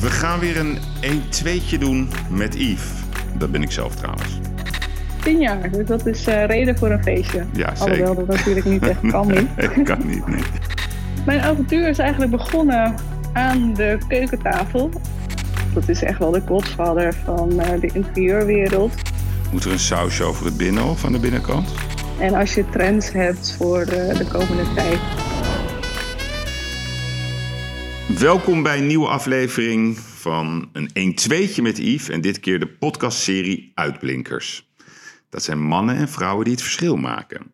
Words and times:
We 0.00 0.10
gaan 0.10 0.38
weer 0.38 0.56
een 0.56 0.78
1-2'tje 1.02 1.78
doen 1.78 2.08
met 2.30 2.54
Yves. 2.54 2.90
Dat 3.38 3.50
ben 3.50 3.62
ik 3.62 3.70
zelf 3.70 3.94
trouwens. 3.94 4.38
Tien 5.22 5.40
jaar, 5.40 5.70
dus 5.70 5.86
dat 5.86 6.06
is 6.06 6.28
uh, 6.28 6.44
reden 6.44 6.78
voor 6.78 6.90
een 6.90 7.02
feestje. 7.02 7.44
Ja, 7.52 7.72
Alhoewel 7.78 8.14
dat 8.14 8.26
natuurlijk 8.26 8.66
niet 8.66 8.88
echt 8.88 9.00
kan 9.10 9.26
niet. 9.34 9.56
Nee, 9.56 9.82
kan 9.82 10.06
niet, 10.06 10.26
nee. 10.26 10.42
Mijn 11.26 11.40
avontuur 11.40 11.88
is 11.88 11.98
eigenlijk 11.98 12.30
begonnen 12.30 12.94
aan 13.32 13.74
de 13.74 13.98
keukentafel. 14.08 14.90
Dat 15.74 15.88
is 15.88 16.02
echt 16.02 16.18
wel 16.18 16.30
de 16.30 16.42
godvader 16.46 17.14
van 17.24 17.52
uh, 17.52 17.80
de 17.80 17.90
interieurwereld. 17.92 18.94
Moet 19.52 19.64
er 19.64 19.72
een 19.72 19.78
sausje 19.78 20.24
over 20.24 20.44
het 20.44 20.56
binnen 20.56 20.84
of 20.84 21.04
aan 21.04 21.12
de 21.12 21.18
binnenkant? 21.18 21.72
En 22.18 22.34
als 22.34 22.54
je 22.54 22.64
trends 22.70 23.12
hebt 23.12 23.56
voor 23.58 23.84
de, 23.84 24.14
de 24.18 24.26
komende 24.26 24.72
tijd. 24.74 24.98
Welkom 28.18 28.62
bij 28.62 28.78
een 28.78 28.86
nieuwe 28.86 29.08
aflevering 29.08 29.98
van 29.98 30.70
een 30.72 31.16
1-2'tje 31.18 31.62
met 31.62 31.78
Yves. 31.78 32.08
En 32.08 32.20
dit 32.20 32.40
keer 32.40 32.58
de 32.58 32.66
podcastserie 32.66 33.72
Uitblinkers. 33.74 34.70
Dat 35.30 35.42
zijn 35.42 35.62
mannen 35.62 35.96
en 35.96 36.08
vrouwen 36.08 36.44
die 36.44 36.52
het 36.52 36.62
verschil 36.62 36.96
maken. 36.96 37.52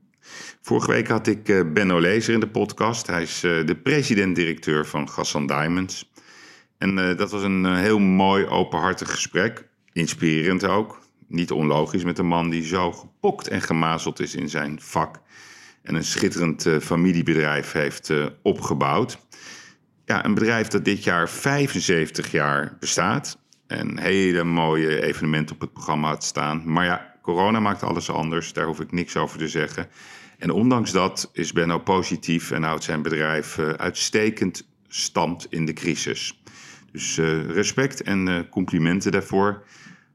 Vorige 0.60 0.90
week 0.90 1.08
had 1.08 1.26
ik 1.26 1.48
uh, 1.48 1.72
Benno 1.72 2.00
Lezer 2.00 2.34
in 2.34 2.40
de 2.40 2.48
podcast. 2.48 3.06
Hij 3.06 3.22
is 3.22 3.44
uh, 3.44 3.66
de 3.66 3.76
president-directeur 3.76 4.86
van 4.86 5.08
Gassan 5.08 5.46
Diamonds. 5.46 6.10
En 6.78 6.98
uh, 6.98 7.16
dat 7.16 7.30
was 7.30 7.42
een 7.42 7.76
heel 7.76 7.98
mooi, 7.98 8.46
openhartig 8.46 9.10
gesprek. 9.10 9.68
Inspirerend 9.92 10.64
ook. 10.64 11.00
Niet 11.26 11.50
onlogisch 11.50 12.04
met 12.04 12.18
een 12.18 12.26
man 12.26 12.50
die 12.50 12.64
zo 12.64 12.92
gepokt 12.92 13.48
en 13.48 13.62
gemazeld 13.62 14.20
is 14.20 14.34
in 14.34 14.48
zijn 14.48 14.80
vak. 14.80 15.20
En 15.82 15.94
een 15.94 16.04
schitterend 16.04 16.66
familiebedrijf 16.80 17.72
heeft 17.72 18.12
opgebouwd. 18.42 19.18
Ja, 20.04 20.24
een 20.24 20.34
bedrijf 20.34 20.68
dat 20.68 20.84
dit 20.84 21.04
jaar 21.04 21.28
75 21.28 22.30
jaar 22.30 22.76
bestaat. 22.80 23.38
En 23.66 23.98
hele 23.98 24.44
mooie 24.44 25.02
evenementen 25.02 25.54
op 25.54 25.60
het 25.60 25.72
programma 25.72 26.08
had 26.08 26.24
staan. 26.24 26.62
Maar 26.72 26.84
ja, 26.84 27.14
corona 27.22 27.60
maakt 27.60 27.82
alles 27.82 28.10
anders. 28.10 28.52
Daar 28.52 28.66
hoef 28.66 28.80
ik 28.80 28.92
niks 28.92 29.16
over 29.16 29.38
te 29.38 29.48
zeggen. 29.48 29.88
En 30.38 30.50
ondanks 30.50 30.92
dat 30.92 31.30
is 31.32 31.52
Benno 31.52 31.78
positief 31.78 32.50
en 32.50 32.62
houdt 32.62 32.84
zijn 32.84 33.02
bedrijf 33.02 33.58
uh, 33.58 33.68
uitstekend 33.68 34.68
stand 34.88 35.46
in 35.50 35.66
de 35.66 35.72
crisis. 35.72 36.42
Dus 36.92 37.16
uh, 37.16 37.50
respect 37.50 38.02
en 38.02 38.26
uh, 38.26 38.38
complimenten 38.50 39.12
daarvoor. 39.12 39.62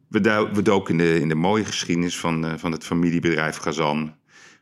We, 0.08 0.50
we 0.54 0.61
doken 0.61 0.92
in 0.92 0.98
de, 0.98 1.20
in 1.20 1.28
de 1.28 1.36
mooie 1.36 1.66
geschiedenis 1.66 2.17
van, 2.17 2.59
van 2.59 2.72
het 2.72 2.83
familiebedrijf 2.83 3.58
Gazan. 3.58 4.16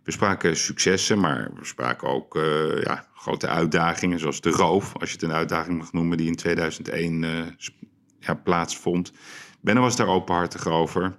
We 0.05 0.11
spraken 0.11 0.57
successen, 0.57 1.19
maar 1.19 1.49
we 1.55 1.65
spraken 1.65 2.07
ook 2.07 2.33
ja, 2.83 3.07
grote 3.15 3.47
uitdagingen, 3.47 4.19
zoals 4.19 4.41
de 4.41 4.49
roof, 4.49 4.93
als 4.97 5.09
je 5.09 5.15
het 5.15 5.23
een 5.25 5.33
uitdaging 5.33 5.77
mag 5.77 5.93
noemen, 5.93 6.17
die 6.17 6.27
in 6.27 6.35
2001 6.35 7.25
ja, 8.19 8.33
plaatsvond. 8.33 9.11
Benno 9.61 9.81
was 9.81 9.95
daar 9.95 10.07
openhartig 10.07 10.67
over. 10.67 11.17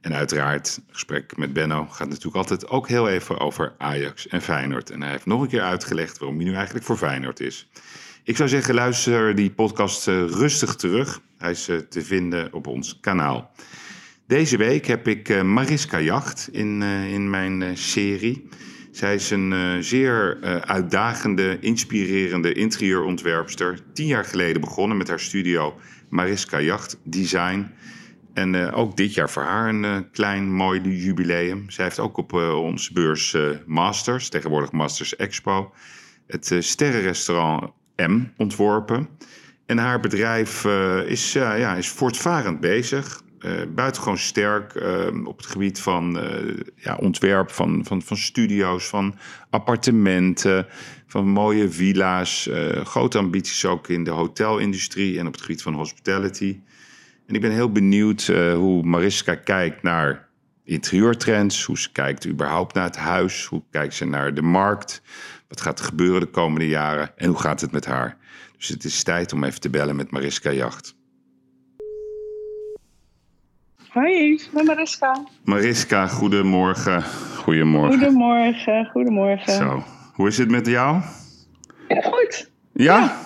En 0.00 0.14
uiteraard, 0.14 0.74
het 0.74 0.84
gesprek 0.90 1.36
met 1.36 1.52
Benno 1.52 1.86
gaat 1.90 2.08
natuurlijk 2.08 2.36
altijd 2.36 2.68
ook 2.68 2.88
heel 2.88 3.08
even 3.08 3.38
over 3.38 3.74
Ajax 3.78 4.28
en 4.28 4.42
Feyenoord. 4.42 4.90
En 4.90 5.02
hij 5.02 5.10
heeft 5.10 5.26
nog 5.26 5.42
een 5.42 5.48
keer 5.48 5.62
uitgelegd 5.62 6.18
waarom 6.18 6.36
hij 6.36 6.46
nu 6.46 6.54
eigenlijk 6.54 6.84
voor 6.84 6.96
Feyenoord 6.96 7.40
is. 7.40 7.68
Ik 8.24 8.36
zou 8.36 8.48
zeggen, 8.48 8.74
luister 8.74 9.34
die 9.34 9.50
podcast 9.50 10.08
uh, 10.08 10.28
rustig 10.28 10.74
terug. 10.74 11.20
Hij 11.38 11.50
is 11.50 11.64
te 11.64 12.02
vinden 12.02 12.52
op 12.52 12.66
ons 12.66 12.98
kanaal. 13.00 13.50
Deze 14.26 14.56
week 14.56 14.86
heb 14.86 15.08
ik 15.08 15.28
uh, 15.28 15.42
Mariska 15.42 16.00
Jacht 16.00 16.48
in, 16.52 16.82
in 16.82 17.30
mijn 17.30 17.76
serie. 17.76 18.48
Zij 18.90 19.14
is 19.14 19.30
een 19.30 19.84
zeer 19.84 20.38
uitdagende, 20.60 21.58
inspirerende 21.60 22.52
interieurontwerpster. 22.52 23.78
Tien 23.92 24.06
jaar 24.06 24.24
geleden 24.24 24.60
begonnen 24.60 24.96
met 24.96 25.08
haar 25.08 25.20
studio 25.20 25.80
Mariska 26.08 26.60
Jacht 26.60 26.98
Design. 27.02 27.70
En 28.34 28.72
ook 28.72 28.96
dit 28.96 29.14
jaar 29.14 29.30
voor 29.30 29.42
haar 29.42 29.68
een 29.68 30.10
klein 30.10 30.52
mooi 30.52 30.80
jubileum. 30.80 31.70
Zij 31.70 31.84
heeft 31.84 31.98
ook 31.98 32.16
op 32.16 32.32
uh, 32.32 32.62
onze 32.62 32.92
beurs 32.92 33.36
Masters, 33.66 34.28
tegenwoordig 34.28 34.72
Masters 34.72 35.16
Expo, 35.16 35.72
het 36.26 36.56
sterrenrestaurant 36.58 37.70
M 37.96 38.20
ontworpen. 38.36 39.08
En 39.66 39.78
haar 39.78 40.00
bedrijf 40.00 40.64
is, 41.06 41.32
ja, 41.32 41.74
is 41.74 41.88
voortvarend 41.88 42.60
bezig. 42.60 43.22
Buitengewoon 43.74 44.18
sterk 44.18 44.74
op 45.24 45.36
het 45.36 45.46
gebied 45.46 45.80
van 45.80 46.20
ja, 46.76 46.96
ontwerp 46.96 47.50
van, 47.50 47.84
van, 47.84 48.02
van 48.02 48.16
studio's, 48.16 48.86
van 48.88 49.14
appartementen, 49.50 50.66
van 51.06 51.28
mooie 51.28 51.70
villa's. 51.70 52.50
grote 52.84 53.18
ambities 53.18 53.64
ook 53.64 53.88
in 53.88 54.04
de 54.04 54.10
hotelindustrie 54.10 55.18
en 55.18 55.26
op 55.26 55.32
het 55.32 55.42
gebied 55.42 55.62
van 55.62 55.74
hospitality. 55.74 56.60
En 57.26 57.34
ik 57.34 57.40
ben 57.40 57.52
heel 57.52 57.72
benieuwd 57.72 58.26
hoe 58.54 58.82
Mariska 58.82 59.34
kijkt 59.34 59.82
naar 59.82 60.28
interieurtrends. 60.64 61.64
Hoe 61.64 61.78
ze 61.78 61.92
kijkt 61.92 62.26
überhaupt 62.26 62.74
naar 62.74 62.84
het 62.84 62.96
huis. 62.96 63.44
Hoe 63.44 63.62
kijkt 63.70 63.94
ze 63.94 64.04
naar 64.04 64.34
de 64.34 64.42
markt. 64.42 65.02
Wat 65.48 65.60
gaat 65.60 65.78
er 65.78 65.84
gebeuren 65.84 66.20
de 66.20 66.26
komende 66.26 66.68
jaren. 66.68 67.16
En 67.16 67.28
hoe 67.28 67.40
gaat 67.40 67.60
het 67.60 67.72
met 67.72 67.84
haar. 67.84 68.16
Dus 68.56 68.68
het 68.68 68.84
is 68.84 69.02
tijd 69.02 69.32
om 69.32 69.44
even 69.44 69.60
te 69.60 69.70
bellen 69.70 69.96
met 69.96 70.10
Mariska 70.10 70.50
Jacht. 70.52 70.96
Hoi, 73.94 74.40
ben 74.52 74.64
Mariska. 74.64 75.24
Mariska, 75.44 76.06
goedemorgen. 76.06 77.02
Goedemorgen. 77.36 77.98
Goedemorgen, 77.98 78.88
goedemorgen. 78.92 79.52
Zo, 79.52 79.82
hoe 80.12 80.28
is 80.28 80.38
het 80.38 80.50
met 80.50 80.66
jou? 80.66 81.00
Ja, 81.88 82.00
goed. 82.00 82.50
Ja? 82.72 82.98
ja. 82.98 83.16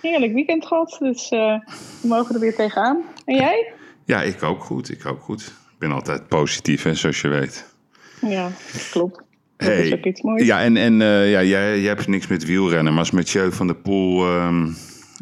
Heerlijk 0.00 0.32
weekend 0.32 0.66
gehad, 0.66 0.96
dus 1.00 1.30
uh, 1.30 1.58
we 2.00 2.08
mogen 2.08 2.34
er 2.34 2.40
weer 2.40 2.54
tegenaan. 2.54 3.02
En 3.24 3.34
jij? 3.34 3.72
Ja, 4.04 4.22
ik 4.22 4.42
ook 4.42 4.64
goed. 4.64 4.90
Ik 4.90 5.06
ook 5.06 5.20
goed. 5.20 5.40
Ik 5.42 5.78
ben 5.78 5.92
altijd 5.92 6.28
positief, 6.28 6.82
hè, 6.82 6.94
zoals 6.94 7.20
je 7.20 7.28
weet. 7.28 7.74
Ja, 8.20 8.48
dat 8.72 8.88
klopt. 8.90 9.16
Dat 9.56 9.68
hey, 9.68 9.86
is 9.86 9.92
ook 9.92 10.04
iets 10.04 10.22
moois. 10.22 10.46
Ja, 10.46 10.60
en, 10.60 10.76
en 10.76 11.00
uh, 11.00 11.30
ja, 11.30 11.42
jij, 11.42 11.80
jij 11.80 11.88
hebt 11.88 12.06
niks 12.06 12.26
met 12.26 12.44
wielrennen, 12.44 12.92
maar 12.92 13.02
als 13.02 13.10
Mathieu 13.10 13.52
van 13.52 13.66
der 13.66 13.76
Poel 13.76 14.36
um, 14.36 14.76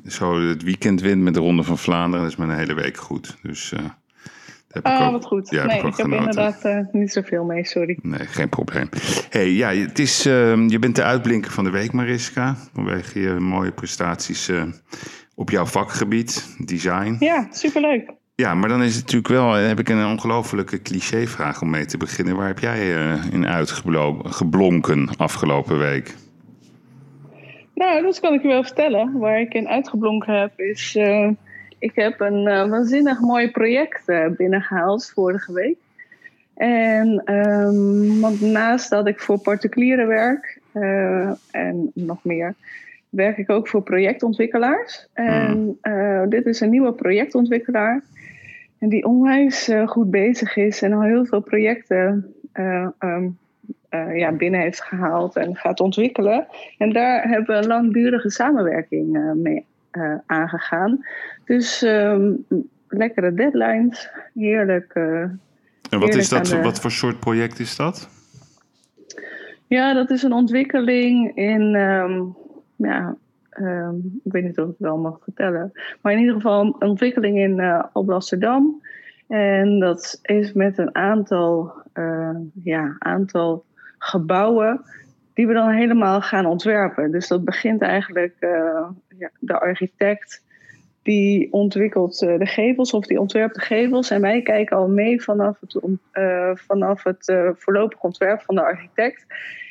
zo 0.07 0.41
het 0.49 0.63
weekend 0.63 1.01
wint 1.01 1.23
met 1.23 1.35
de 1.35 1.41
Ronde 1.41 1.63
van 1.63 1.79
Vlaanderen, 1.79 2.21
dat 2.23 2.33
is 2.33 2.39
mijn 2.39 2.59
hele 2.59 2.75
week 2.75 2.97
goed. 2.97 3.37
Dus 3.43 3.73
uh, 3.73 3.81
heb 4.75 4.87
ook, 4.87 5.11
wat 5.11 5.25
goed. 5.25 5.51
Ja, 5.51 5.65
nee, 5.65 5.77
heb 5.77 5.85
ik, 5.85 5.91
ik 5.91 5.97
heb 5.97 6.07
inderdaad 6.07 6.65
uh, 6.65 6.79
niet 6.93 7.13
zoveel 7.13 7.45
mee, 7.45 7.67
sorry. 7.67 7.99
Nee, 8.03 8.27
geen 8.27 8.49
probleem. 8.49 8.89
hey, 9.31 9.51
ja, 9.51 9.75
het 9.75 9.99
is, 9.99 10.27
uh, 10.27 10.69
je 10.69 10.79
bent 10.79 10.97
de 10.97 11.03
uitblinker 11.03 11.51
van 11.51 11.65
de 11.65 11.71
week, 11.71 11.93
Mariska. 11.93 12.57
Vanwege 12.73 13.21
je 13.21 13.31
mooie 13.31 13.73
prestaties 13.73 14.49
uh, 14.49 14.63
op 15.35 15.51
jouw 15.51 15.65
vakgebied, 15.65 16.57
design. 16.65 17.17
Ja, 17.19 17.49
superleuk. 17.51 18.11
Ja, 18.35 18.55
maar 18.55 18.69
dan 18.69 18.83
is 18.83 18.95
het 18.95 19.05
natuurlijk 19.05 19.29
wel, 19.29 19.53
heb 19.53 19.79
ik 19.79 19.89
een 19.89 20.07
ongelofelijke 20.07 20.83
clichévraag 20.83 21.63
om 21.63 21.71
mee 21.71 21.85
te 21.85 21.97
beginnen. 21.97 22.37
Waar 22.37 22.47
heb 22.47 22.59
jij 22.59 22.89
in 23.31 23.47
uitgeblonken 23.47 25.17
afgelopen 25.17 25.79
week? 25.79 26.15
Nou, 27.75 28.03
dat 28.03 28.21
kan 28.21 28.33
ik 28.33 28.43
je 28.43 28.49
wel 28.49 28.65
vertellen. 28.65 29.19
Waar 29.19 29.41
ik 29.41 29.55
in 29.55 29.69
uitgeblonken 29.69 30.41
heb 30.41 30.61
is... 30.61 30.97
Uh, 31.83 31.89
ik 31.89 31.95
heb 31.95 32.21
een 32.21 32.47
uh, 32.49 32.69
waanzinnig 32.69 33.21
mooi 33.21 33.51
project 33.51 34.03
uh, 34.09 34.27
binnengehaald 34.37 35.11
vorige 35.15 35.53
week. 35.53 35.77
En 36.55 37.35
um, 37.35 38.21
want 38.21 38.41
naast 38.41 38.91
dat 38.91 39.07
ik 39.07 39.21
voor 39.21 39.39
particulieren 39.39 40.07
werk 40.07 40.61
uh, 40.75 41.31
en 41.51 41.91
nog 41.95 42.25
meer, 42.25 42.55
werk 43.09 43.37
ik 43.37 43.51
ook 43.51 43.69
voor 43.69 43.83
projectontwikkelaars. 43.83 45.09
En 45.13 45.79
uh, 45.83 46.23
dit 46.29 46.47
is 46.47 46.61
een 46.61 46.71
nieuwe 46.71 46.93
projectontwikkelaar. 46.93 48.03
En 48.79 48.89
die 48.89 49.05
onwijs 49.05 49.69
uh, 49.69 49.89
goed 49.89 50.11
bezig 50.11 50.57
is 50.57 50.83
en 50.83 50.93
al 50.93 51.03
heel 51.03 51.27
veel 51.27 51.41
projecten 51.41 52.35
um, 52.99 53.39
ja, 54.15 54.33
binnen 54.33 54.61
heeft 54.61 54.83
gehaald 54.83 55.37
en 55.37 55.57
gaat 55.57 55.81
ontwikkelen. 55.81 56.47
En 56.79 56.93
daar 56.93 57.29
hebben 57.29 57.47
we 57.47 57.63
een 57.63 57.67
langdurige 57.67 58.31
samenwerking 58.31 59.33
mee 59.35 59.65
aangegaan. 60.27 61.07
Dus 61.45 61.83
um, 61.83 62.47
lekkere 62.89 63.35
deadlines, 63.35 64.11
heerlijk. 64.35 64.93
en 64.95 65.41
wat 65.99 66.15
is 66.15 66.29
dat? 66.29 66.47
De... 66.47 66.63
Wat 66.63 66.81
voor 66.81 66.91
soort 66.91 67.21
project 67.21 67.59
is 67.59 67.77
dat? 67.77 68.09
Ja, 69.67 69.93
dat 69.93 70.11
is 70.11 70.23
een 70.23 70.33
ontwikkeling 70.33 71.37
in. 71.37 71.75
Um, 71.75 72.37
ja, 72.77 73.17
um, 73.61 74.21
ik 74.25 74.33
weet 74.33 74.45
niet 74.45 74.59
of 74.59 74.65
ik 74.65 74.71
het 74.79 74.89
wel 74.89 74.99
mag 74.99 75.19
vertellen. 75.23 75.73
Maar 76.01 76.13
in 76.13 76.19
ieder 76.19 76.35
geval 76.35 76.61
een 76.61 76.89
ontwikkeling 76.89 77.39
in 77.39 77.59
uh, 77.59 77.85
Alblasserdam. 77.93 78.83
En 79.29 79.79
dat 79.79 80.19
is 80.23 80.53
met 80.53 80.79
een 80.79 80.95
aantal, 80.95 81.73
uh, 81.95 82.37
ja, 82.63 82.97
aantal 82.99 83.65
gebouwen 83.99 84.81
die 85.35 85.47
we 85.47 85.53
dan 85.53 85.71
helemaal 85.71 86.21
gaan 86.21 86.47
ontwerpen. 86.47 87.11
Dus 87.11 87.29
dat 87.29 87.45
begint 87.45 87.83
eigenlijk 87.83 88.35
uh, 88.41 88.89
ja, 89.19 89.31
de 89.39 89.61
architect 89.61 90.45
die 91.03 91.53
ontwikkelt 91.53 92.23
uh, 92.23 92.39
de 92.39 92.47
gevels 92.47 92.93
of 92.93 93.07
die 93.07 93.21
ontwerpt 93.21 93.55
de 93.55 93.61
gevels. 93.61 94.11
En 94.11 94.21
wij 94.21 94.43
kijken 94.43 94.77
al 94.77 94.89
mee 94.89 95.23
vanaf 95.23 95.61
het, 95.61 95.83
uh, 96.13 96.51
vanaf 96.55 97.03
het 97.03 97.35
voorlopig 97.57 98.03
ontwerp 98.03 98.43
van 98.43 98.55
de 98.55 98.63
architect. 98.63 99.27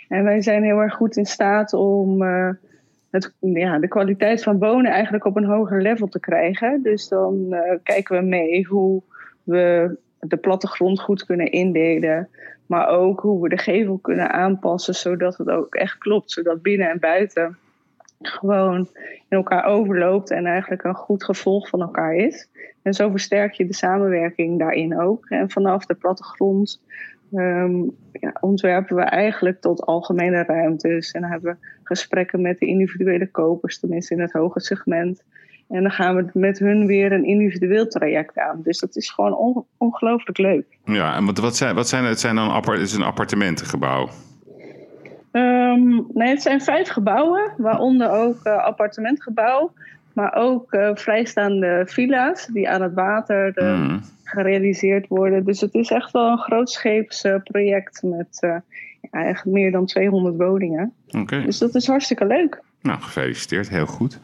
En 0.07 0.23
wij 0.23 0.41
zijn 0.41 0.63
heel 0.63 0.79
erg 0.79 0.93
goed 0.93 1.17
in 1.17 1.25
staat 1.25 1.73
om 1.73 2.21
het, 3.09 3.33
ja, 3.39 3.79
de 3.79 3.87
kwaliteit 3.87 4.43
van 4.43 4.59
wonen 4.59 4.91
eigenlijk 4.91 5.25
op 5.25 5.35
een 5.35 5.45
hoger 5.45 5.81
level 5.81 6.07
te 6.07 6.19
krijgen. 6.19 6.83
Dus 6.83 7.07
dan 7.07 7.55
kijken 7.83 8.17
we 8.19 8.25
mee 8.25 8.65
hoe 8.65 9.01
we 9.43 9.97
de 10.19 10.37
plattegrond 10.37 11.01
goed 11.01 11.25
kunnen 11.25 11.51
indelen. 11.51 12.29
Maar 12.71 12.87
ook 12.87 13.19
hoe 13.19 13.41
we 13.41 13.49
de 13.49 13.57
gevel 13.57 13.97
kunnen 13.97 14.31
aanpassen 14.31 14.93
zodat 14.93 15.37
het 15.37 15.49
ook 15.49 15.75
echt 15.75 15.97
klopt. 15.97 16.31
Zodat 16.31 16.61
binnen 16.61 16.89
en 16.89 16.99
buiten 16.99 17.57
gewoon 18.21 18.89
in 19.29 19.37
elkaar 19.37 19.65
overloopt 19.65 20.31
en 20.31 20.45
eigenlijk 20.45 20.83
een 20.83 20.95
goed 20.95 21.23
gevolg 21.23 21.69
van 21.69 21.81
elkaar 21.81 22.15
is. 22.15 22.49
En 22.81 22.93
zo 22.93 23.09
versterk 23.09 23.53
je 23.53 23.65
de 23.65 23.73
samenwerking 23.73 24.59
daarin 24.59 24.99
ook. 24.99 25.25
En 25.29 25.49
vanaf 25.49 25.85
de 25.85 25.93
plattegrond 25.93 26.81
um, 27.33 27.91
ja, 28.11 28.35
ontwerpen 28.39 28.95
we 28.95 29.01
eigenlijk 29.01 29.61
tot 29.61 29.85
algemene 29.85 30.43
ruimtes. 30.43 31.11
En 31.11 31.23
hebben 31.23 31.51
we 31.51 31.67
gesprekken 31.83 32.41
met 32.41 32.59
de 32.59 32.65
individuele 32.65 33.31
kopers, 33.31 33.79
tenminste 33.79 34.13
in 34.13 34.21
het 34.21 34.31
hoge 34.31 34.59
segment. 34.59 35.23
En 35.71 35.81
dan 35.81 35.91
gaan 35.91 36.15
we 36.15 36.29
met 36.33 36.59
hun 36.59 36.85
weer 36.85 37.11
een 37.11 37.25
individueel 37.25 37.87
traject 37.87 38.37
aan. 38.37 38.61
Dus 38.63 38.79
dat 38.79 38.95
is 38.95 39.09
gewoon 39.09 39.65
ongelooflijk 39.77 40.37
leuk. 40.37 40.65
Ja, 40.85 41.15
en 41.15 41.25
wat, 41.25 41.37
wat, 41.37 41.55
zijn, 41.55 41.75
wat 41.75 41.87
zijn 41.87 42.03
het? 42.03 42.19
Zijn 42.19 42.35
dan 42.35 42.51
appart, 42.51 42.77
het 42.77 42.87
is 42.87 42.93
een 42.93 43.01
appartementengebouw? 43.01 44.09
Um, 45.31 46.07
nee, 46.13 46.29
het 46.29 46.41
zijn 46.41 46.61
vijf 46.61 46.89
gebouwen, 46.89 47.53
waaronder 47.57 48.09
ook 48.09 48.39
uh, 48.43 48.63
appartementgebouw. 48.63 49.73
Maar 50.13 50.33
ook 50.33 50.73
uh, 50.73 50.89
vrijstaande 50.93 51.83
villa's 51.85 52.45
die 52.45 52.69
aan 52.69 52.81
het 52.81 52.93
water 52.93 53.61
uh, 53.61 53.97
gerealiseerd 54.23 55.07
worden. 55.07 55.45
Dus 55.45 55.61
het 55.61 55.73
is 55.73 55.89
echt 55.89 56.11
wel 56.11 56.31
een 56.31 56.37
grootscheeps 56.37 57.27
project 57.43 58.03
met 58.03 58.61
eigenlijk 59.11 59.45
meer 59.45 59.71
dan 59.71 59.85
200 59.85 60.35
woningen. 60.37 60.93
Okay. 61.11 61.45
Dus 61.45 61.57
dat 61.57 61.75
is 61.75 61.87
hartstikke 61.87 62.25
leuk. 62.25 62.61
Nou, 62.81 63.01
gefeliciteerd, 63.01 63.69
heel 63.69 63.85
goed. 63.85 64.19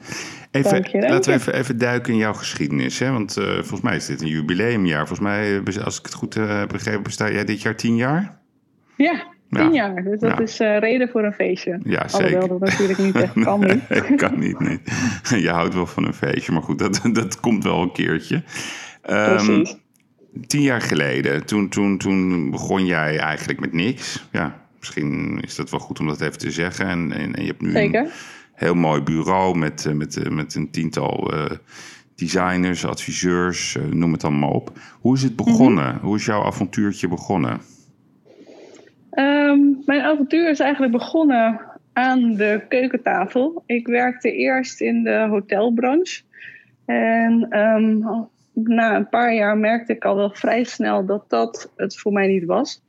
Even, 0.51 0.85
laten 1.09 1.31
we 1.31 1.37
even, 1.37 1.53
even, 1.53 1.77
duiken 1.77 2.13
in 2.13 2.19
jouw 2.19 2.33
geschiedenis. 2.33 2.99
Hè? 2.99 3.11
Want 3.11 3.37
uh, 3.37 3.45
volgens 3.45 3.81
mij 3.81 3.95
is 3.95 4.05
dit 4.05 4.21
een 4.21 4.27
jubileumjaar. 4.27 5.07
Volgens 5.07 5.19
mij, 5.19 5.61
eh, 5.63 5.85
als 5.85 5.99
ik 5.99 6.05
het 6.05 6.13
goed 6.13 6.35
uh, 6.35 6.65
begrepen, 6.65 7.03
besta 7.03 7.31
jij 7.31 7.45
dit 7.45 7.61
jaar 7.61 7.75
tien 7.75 7.95
jaar? 7.95 8.37
Ja, 8.95 9.23
tien 9.49 9.73
jaar. 9.73 10.03
Dus 10.03 10.19
dat 10.19 10.39
is 10.39 10.59
uh, 10.59 10.79
reden 10.79 11.09
voor 11.09 11.23
een 11.23 11.33
feestje. 11.33 11.79
Ja, 11.83 12.07
zeker. 12.07 12.25
Alhoewel 12.25 12.59
dat 12.59 12.69
natuurlijk 12.69 12.99
niet 12.99 13.15
echt 13.15 13.33
kan. 13.43 13.59
nee, 13.59 14.15
kan 14.15 14.39
niet, 14.39 14.59
nee. 14.59 14.79
Je 15.43 15.49
houdt 15.49 15.73
wel 15.73 15.87
van 15.87 16.05
een 16.05 16.13
feestje, 16.13 16.51
maar 16.51 16.63
goed, 16.63 16.79
dat, 16.79 17.01
dat 17.11 17.39
komt 17.39 17.63
wel 17.63 17.81
een 17.81 17.91
keertje. 17.91 18.35
Um, 19.09 19.35
Precies. 19.35 19.77
Tien 20.47 20.61
jaar 20.61 20.81
geleden, 20.81 21.45
toen, 21.45 21.69
toen, 21.69 21.97
toen 21.97 22.51
begon 22.51 22.85
jij 22.85 23.19
eigenlijk 23.19 23.59
met 23.59 23.73
niks. 23.73 24.27
Ja, 24.31 24.66
misschien 24.79 25.39
is 25.39 25.56
dat 25.56 25.69
wel 25.69 25.79
goed 25.79 26.00
om 26.00 26.07
dat 26.07 26.21
even 26.21 26.38
te 26.38 26.51
zeggen. 26.51 26.85
En, 26.85 27.12
en, 27.12 27.35
en 27.35 27.41
je 27.41 27.47
hebt 27.47 27.62
nu 27.62 27.71
Zeker. 27.71 28.01
Een, 28.01 28.09
heel 28.53 28.75
mooi 28.75 29.01
bureau 29.01 29.57
met, 29.57 29.85
eh, 29.85 29.94
met, 29.94 30.18
eh, 30.18 30.31
met 30.31 30.56
een 30.56 30.71
tiental 30.71 31.33
uh, 31.33 31.45
designers, 32.15 32.85
adviseurs, 32.85 33.75
uh, 33.75 33.83
noem 33.83 34.12
het 34.12 34.24
allemaal 34.24 34.51
op. 34.51 34.71
Hoe 35.00 35.15
is 35.15 35.24
het 35.24 35.35
begonnen? 35.35 35.85
Mm 35.85 35.91
-hmm. 35.91 36.07
Hoe 36.07 36.15
is 36.15 36.25
jouw 36.25 36.44
avontuurtje 36.44 37.07
begonnen? 37.07 37.59
Um, 39.12 39.81
mijn 39.85 40.01
avontuur 40.01 40.50
is 40.50 40.59
eigenlijk 40.59 40.91
begonnen 40.91 41.62
aan 41.94 42.33
de 42.33 42.65
keukentafel. 42.69 43.63
Ik 43.65 43.88
werkte 43.88 44.31
eerst 44.31 44.81
in 44.81 45.03
de 45.03 45.27
hotelbranche. 45.30 46.21
En 46.85 47.59
um, 47.59 48.06
na 48.53 48.95
een 48.95 49.09
paar 49.09 49.33
jaar 49.33 49.57
merkte 49.57 49.94
ik 49.94 50.06
al 50.06 50.15
wel 50.15 50.31
vrij 50.33 50.63
snel 50.63 51.06
dat 51.06 51.30
dat 51.30 51.71
het 51.75 52.00
voor 52.00 52.12
mij 52.12 52.27
niet 52.27 52.45
was. 52.45 52.83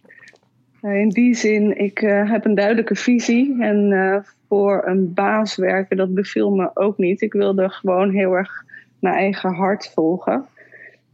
In 0.83 1.09
die 1.09 1.35
zin, 1.35 1.79
ik 1.79 2.03
uh, 2.03 2.31
heb 2.31 2.45
een 2.45 2.55
duidelijke 2.55 2.95
visie 2.95 3.63
en 3.63 3.91
uh, 3.91 4.17
voor 4.49 4.83
een 4.87 5.15
baas 5.15 5.57
werken, 5.57 5.97
dat 5.97 6.15
beviel 6.15 6.51
me 6.51 6.71
ook 6.75 6.99
niet. 6.99 7.21
Ik 7.21 7.33
wilde 7.33 7.69
gewoon 7.69 8.11
heel 8.11 8.33
erg 8.33 8.65
mijn 9.01 9.15
eigen 9.15 9.55
hart 9.55 9.93
volgen 9.95 10.47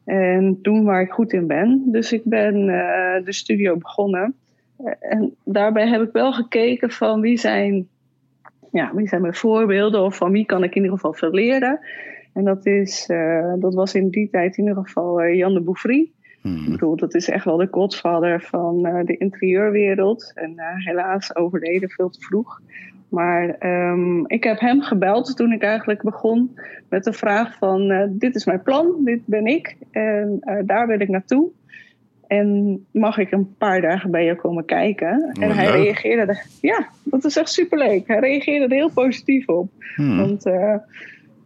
en 0.05 0.59
doen 0.63 0.85
waar 0.85 1.03
ik 1.03 1.11
goed 1.11 1.33
in 1.33 1.47
ben. 1.47 1.83
Dus 1.87 2.13
ik 2.13 2.23
ben 2.25 2.67
de 3.25 3.33
studio 3.33 3.77
begonnen. 3.77 4.35
En 5.01 5.35
daarbij 5.45 5.89
heb 5.89 6.03
ik 6.03 6.13
wel 6.13 6.33
gekeken 6.33 6.91
van 6.91 7.21
wie 7.21 7.39
zijn, 7.39 7.89
ja, 8.73 8.95
wie 8.95 9.09
zijn 9.09 9.21
mijn 9.21 9.35
voorbeelden 9.35 10.03
of 10.03 10.17
van 10.17 10.33
wie 10.33 10.47
kan 10.47 10.65
ik 10.65 10.75
in 10.75 10.83
ieder 10.83 10.97
geval 10.99 11.13
veel 11.13 11.31
leren. 11.31 11.81
En 12.33 12.45
dat, 12.45 12.67
is, 12.67 13.07
dat 13.59 13.75
was 13.75 13.95
in 13.95 14.09
die 14.09 14.31
tijd 14.31 14.57
in 14.57 14.67
ieder 14.67 14.85
geval 14.85 15.27
Jan 15.27 15.55
de 15.55 15.61
Bouffry. 15.61 16.11
Ik 16.45 16.71
bedoel, 16.71 16.97
dat 16.97 17.15
is 17.15 17.29
echt 17.29 17.45
wel 17.45 17.57
de 17.57 17.69
godvader 17.71 18.43
van 18.43 18.87
uh, 18.87 19.05
de 19.05 19.17
interieurwereld. 19.17 20.33
En 20.35 20.51
uh, 20.51 20.65
helaas 20.75 21.37
overleden 21.37 21.89
veel 21.91 22.09
te 22.09 22.21
vroeg. 22.21 22.61
Maar 23.09 23.57
um, 23.91 24.27
ik 24.27 24.45
heb 24.45 24.61
hem 24.61 24.81
gebeld 24.81 25.37
toen 25.37 25.53
ik 25.53 25.63
eigenlijk 25.63 26.03
begon 26.03 26.59
met 26.89 27.05
de 27.05 27.13
vraag 27.13 27.59
van... 27.59 27.91
Uh, 27.91 28.03
dit 28.09 28.35
is 28.35 28.45
mijn 28.45 28.63
plan, 28.63 28.95
dit 29.05 29.21
ben 29.25 29.47
ik 29.47 29.77
en 29.91 30.41
daar 30.67 30.87
wil 30.87 31.01
ik 31.01 31.09
naartoe. 31.09 31.49
En 32.27 32.79
mag 32.91 33.19
ik 33.19 33.33
een 33.33 33.55
paar 33.59 33.81
dagen 33.81 34.11
bij 34.11 34.25
je 34.25 34.37
komen 34.37 34.65
kijken? 34.65 35.31
En 35.41 35.51
hij 35.51 35.73
leuk. 35.73 35.83
reageerde... 35.83 36.33
Er, 36.33 36.47
ja, 36.61 36.89
dat 37.05 37.25
is 37.25 37.37
echt 37.37 37.51
superleuk. 37.51 38.07
Hij 38.07 38.19
reageerde 38.19 38.65
er 38.65 38.81
heel 38.81 38.93
positief 38.93 39.49
op. 39.49 39.71
Hmm. 39.95 40.17
Want 40.17 40.45
hij 40.45 40.81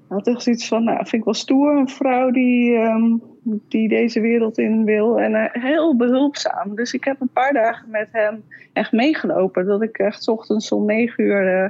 had 0.09 0.27
echt 0.27 0.43
zoiets 0.43 0.69
van... 0.69 0.85
Nou, 0.85 0.97
vind 0.97 1.13
ik 1.13 1.25
wel 1.25 1.35
stoer, 1.35 1.77
een 1.77 1.89
vrouw 1.89 2.31
die... 2.31 2.73
Um, 2.73 3.23
die 3.69 3.89
deze 3.89 4.21
wereld 4.21 4.59
in 4.59 4.85
wil. 4.85 5.21
En 5.21 5.33
uh, 5.33 5.45
heel 5.53 5.97
behulpzaam. 5.97 6.75
Dus 6.75 6.93
ik 6.93 7.05
heb 7.05 7.21
een 7.21 7.33
paar 7.33 7.53
dagen 7.53 7.91
met 7.91 8.09
hem 8.13 8.43
echt 8.73 8.93
meegelopen. 8.93 9.67
Dat 9.67 9.83
ik 9.83 9.99
echt 9.99 10.29
ochtends 10.29 10.73
om 10.73 10.85
negen 10.85 11.25
uur 11.25 11.63
uh, 11.63 11.69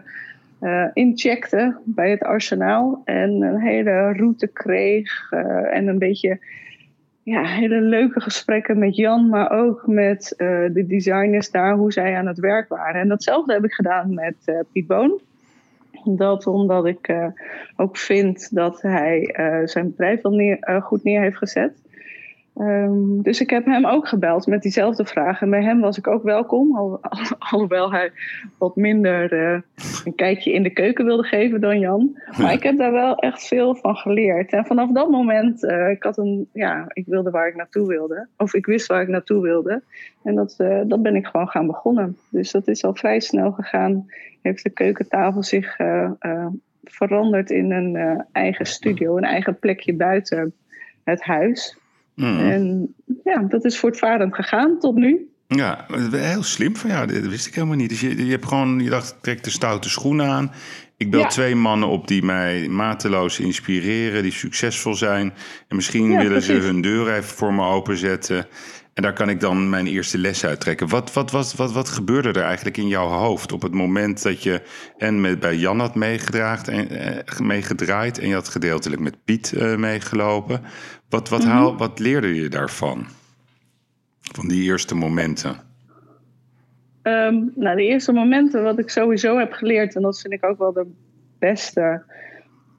uh, 0.60 0.84
incheckte 0.92 1.76
bij 1.84 2.10
het 2.10 2.22
arsenaal. 2.22 3.02
En 3.04 3.42
een 3.42 3.60
hele 3.60 4.12
route 4.12 4.46
kreeg. 4.46 5.26
eh, 5.30 5.76
en 5.76 5.86
een 5.86 5.98
beetje 5.98 6.38
ja, 7.22 7.44
hele 7.44 7.80
leuke 7.80 8.20
gesprekken 8.20 8.78
met 8.78 8.96
Jan. 8.96 9.28
Maar 9.28 9.50
ook 9.50 9.86
met 9.86 10.34
eh, 10.36 10.64
de 10.72 10.86
designers 10.86 11.50
daar. 11.50 11.74
Hoe 11.74 11.92
zij 11.92 12.16
aan 12.16 12.26
het 12.26 12.38
werk 12.38 12.68
waren. 12.68 13.00
En 13.00 13.08
datzelfde 13.08 13.52
heb 13.52 13.64
ik 13.64 13.72
gedaan 13.72 14.14
met 14.14 14.36
eh, 14.44 14.58
Piet 14.72 14.86
Boon. 14.86 15.20
Dat 16.16 16.46
omdat 16.46 16.86
ik 16.86 17.08
uh, 17.08 17.26
ook 17.76 17.96
vind 17.96 18.54
dat 18.54 18.82
hij 18.82 19.34
uh, 19.38 19.66
zijn 19.66 19.90
bedrijf 19.90 20.22
wel 20.22 20.32
neer, 20.32 20.58
uh, 20.60 20.82
goed 20.82 21.04
neer 21.04 21.20
heeft 21.20 21.36
gezet. 21.36 21.72
Um, 22.56 23.22
dus 23.22 23.40
ik 23.40 23.50
heb 23.50 23.64
hem 23.64 23.86
ook 23.86 24.08
gebeld 24.08 24.46
met 24.46 24.62
diezelfde 24.62 25.04
vraag. 25.04 25.40
En 25.40 25.50
bij 25.50 25.62
hem 25.62 25.80
was 25.80 25.98
ik 25.98 26.06
ook 26.06 26.22
welkom. 26.22 26.76
Al, 26.76 27.00
alhoewel 27.50 27.92
hij 27.92 28.12
wat 28.58 28.76
minder 28.76 29.62
een 30.04 30.14
kijkje 30.14 30.52
in 30.52 30.62
de 30.62 30.70
keuken 30.70 31.04
wilde 31.04 31.22
geven 31.22 31.60
dan 31.60 31.78
Jan. 31.78 32.18
Maar 32.38 32.52
ik 32.52 32.62
heb 32.62 32.78
daar 32.78 32.92
wel 32.92 33.16
echt 33.16 33.46
veel 33.46 33.74
van 33.74 33.96
geleerd. 33.96 34.52
En 34.52 34.66
vanaf 34.66 34.92
dat 34.92 35.10
moment, 35.10 35.62
ik 35.90 36.02
had 36.02 36.18
een, 36.18 36.48
ja, 36.52 36.84
ik 36.88 37.04
wilde 37.06 37.30
waar 37.30 37.48
ik 37.48 37.56
naartoe 37.56 37.86
wilde. 37.86 38.28
Of 38.36 38.54
ik 38.54 38.66
wist 38.66 38.86
waar 38.86 39.02
ik 39.02 39.08
naartoe 39.08 39.42
wilde. 39.42 39.82
En 40.22 40.34
dat, 40.34 40.54
dat 40.86 41.02
ben 41.02 41.16
ik 41.16 41.26
gewoon 41.26 41.48
gaan 41.48 41.66
begonnen. 41.66 42.16
Dus 42.30 42.50
dat 42.50 42.68
is 42.68 42.84
al 42.84 42.94
vrij 42.94 43.20
snel 43.20 43.50
gegaan 43.50 44.06
heeft 44.42 44.62
de 44.62 44.70
keukentafel 44.70 45.42
zich 45.42 45.78
uh, 45.78 46.10
uh, 46.20 46.46
veranderd 46.84 47.50
in 47.50 47.72
een 47.72 48.24
eigen 48.32 48.66
studio, 48.66 49.16
een 49.16 49.24
eigen 49.24 49.58
plekje 49.58 49.94
buiten 49.94 50.52
het 51.04 51.22
huis. 51.22 51.78
Mm. 52.14 52.38
En 52.38 52.94
ja, 53.24 53.42
dat 53.42 53.64
is 53.64 53.78
voortvarend 53.78 54.34
gegaan 54.34 54.78
tot 54.78 54.94
nu. 54.94 55.27
Ja, 55.48 55.86
heel 56.10 56.42
slim 56.42 56.76
van 56.76 56.90
jou. 56.90 57.06
Dat 57.06 57.30
wist 57.30 57.46
ik 57.46 57.54
helemaal 57.54 57.76
niet. 57.76 57.88
Dus 57.88 58.00
je, 58.00 58.24
je 58.24 58.30
hebt 58.30 58.46
gewoon, 58.46 58.80
je 58.80 58.90
dacht, 58.90 59.16
trek 59.20 59.44
de 59.44 59.50
stoute 59.50 59.88
schoenen 59.88 60.26
aan. 60.26 60.52
Ik 60.96 61.10
bel 61.10 61.20
Ja. 61.20 61.26
twee 61.26 61.54
mannen 61.54 61.88
op 61.88 62.08
die 62.08 62.22
mij 62.22 62.68
mateloos 62.68 63.38
inspireren, 63.40 64.22
die 64.22 64.32
succesvol 64.32 64.94
zijn. 64.94 65.32
En 65.68 65.76
misschien 65.76 66.10
Ja, 66.10 66.18
willen 66.22 66.42
ze 66.42 66.52
hun 66.52 66.80
deur 66.80 67.08
even 67.14 67.36
voor 67.36 67.54
me 67.54 67.64
openzetten. 67.64 68.46
En 68.94 69.02
daar 69.02 69.12
kan 69.12 69.28
ik 69.28 69.40
dan 69.40 69.70
mijn 69.70 69.86
eerste 69.86 70.18
les 70.18 70.44
uit 70.44 70.60
trekken. 70.60 70.88
Wat, 70.88 71.12
wat, 71.12 71.30
wat, 71.30 71.54
wat, 71.54 71.72
wat 71.72 71.88
gebeurde 71.88 72.28
er 72.28 72.44
eigenlijk 72.44 72.76
in 72.76 72.88
jouw 72.88 73.06
hoofd 73.08 73.52
op 73.52 73.62
het 73.62 73.72
moment 73.74 74.22
dat 74.22 74.42
je 74.42 74.62
en 74.96 75.20
met, 75.20 75.40
bij 75.40 75.56
Jan 75.56 75.80
had 75.80 75.94
meegedraagd 75.94 76.68
en, 76.68 76.88
eh, 76.90 77.38
meegedraaid 77.38 78.18
en 78.18 78.28
je 78.28 78.34
had 78.34 78.48
gedeeltelijk 78.48 79.00
met 79.02 79.24
Piet 79.24 79.52
eh, 79.52 79.76
meegelopen? 79.76 80.62
Wat, 81.08 81.28
wat, 81.28 81.44
haal, 81.44 81.76
wat 81.76 81.98
leerde 81.98 82.34
je 82.34 82.48
daarvan? 82.48 83.06
Van 84.32 84.48
die 84.48 84.62
eerste 84.62 84.94
momenten? 84.94 85.56
Ehm, 87.02 87.44
nou, 87.54 87.76
de 87.76 87.86
eerste 87.86 88.12
momenten 88.12 88.62
wat 88.62 88.78
ik 88.78 88.90
sowieso 88.90 89.38
heb 89.38 89.52
geleerd, 89.52 89.94
en 89.96 90.02
dat 90.02 90.20
vind 90.20 90.32
ik 90.32 90.44
ook 90.44 90.58
wel 90.58 90.72
de 90.72 90.86
beste 91.38 92.02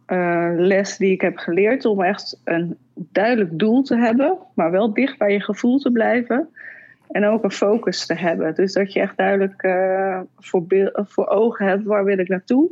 eh, 0.06 0.52
les 0.56 0.98
die 0.98 1.12
ik 1.12 1.22
heb 1.22 1.38
geleerd, 1.38 1.86
om 1.86 2.04
echt 2.04 2.42
een 2.44 2.78
duidelijk 2.94 3.60
doel 3.60 3.84
te 3.84 3.98
hebben, 3.98 4.38
maar 4.56 4.72
wel 4.72 4.94
dicht 4.94 5.18
bij 5.18 5.32
je 5.32 5.42
gevoel 5.42 5.80
te 5.80 5.92
blijven. 5.92 6.50
En 7.12 7.26
ook 7.26 7.44
een 7.44 7.52
focus 7.52 8.06
te 8.06 8.14
hebben. 8.14 8.56
Dus 8.56 8.74
dat 8.74 8.94
je 8.94 9.00
echt 9.00 9.18
duidelijk 9.18 9.62
eh, 9.62 10.20
voor, 10.38 10.66
voor 10.94 11.28
ogen 11.28 11.66
hebt 11.66 11.84
waar 11.84 12.04
wil 12.04 12.18
ik 12.18 12.28
naartoe. 12.28 12.70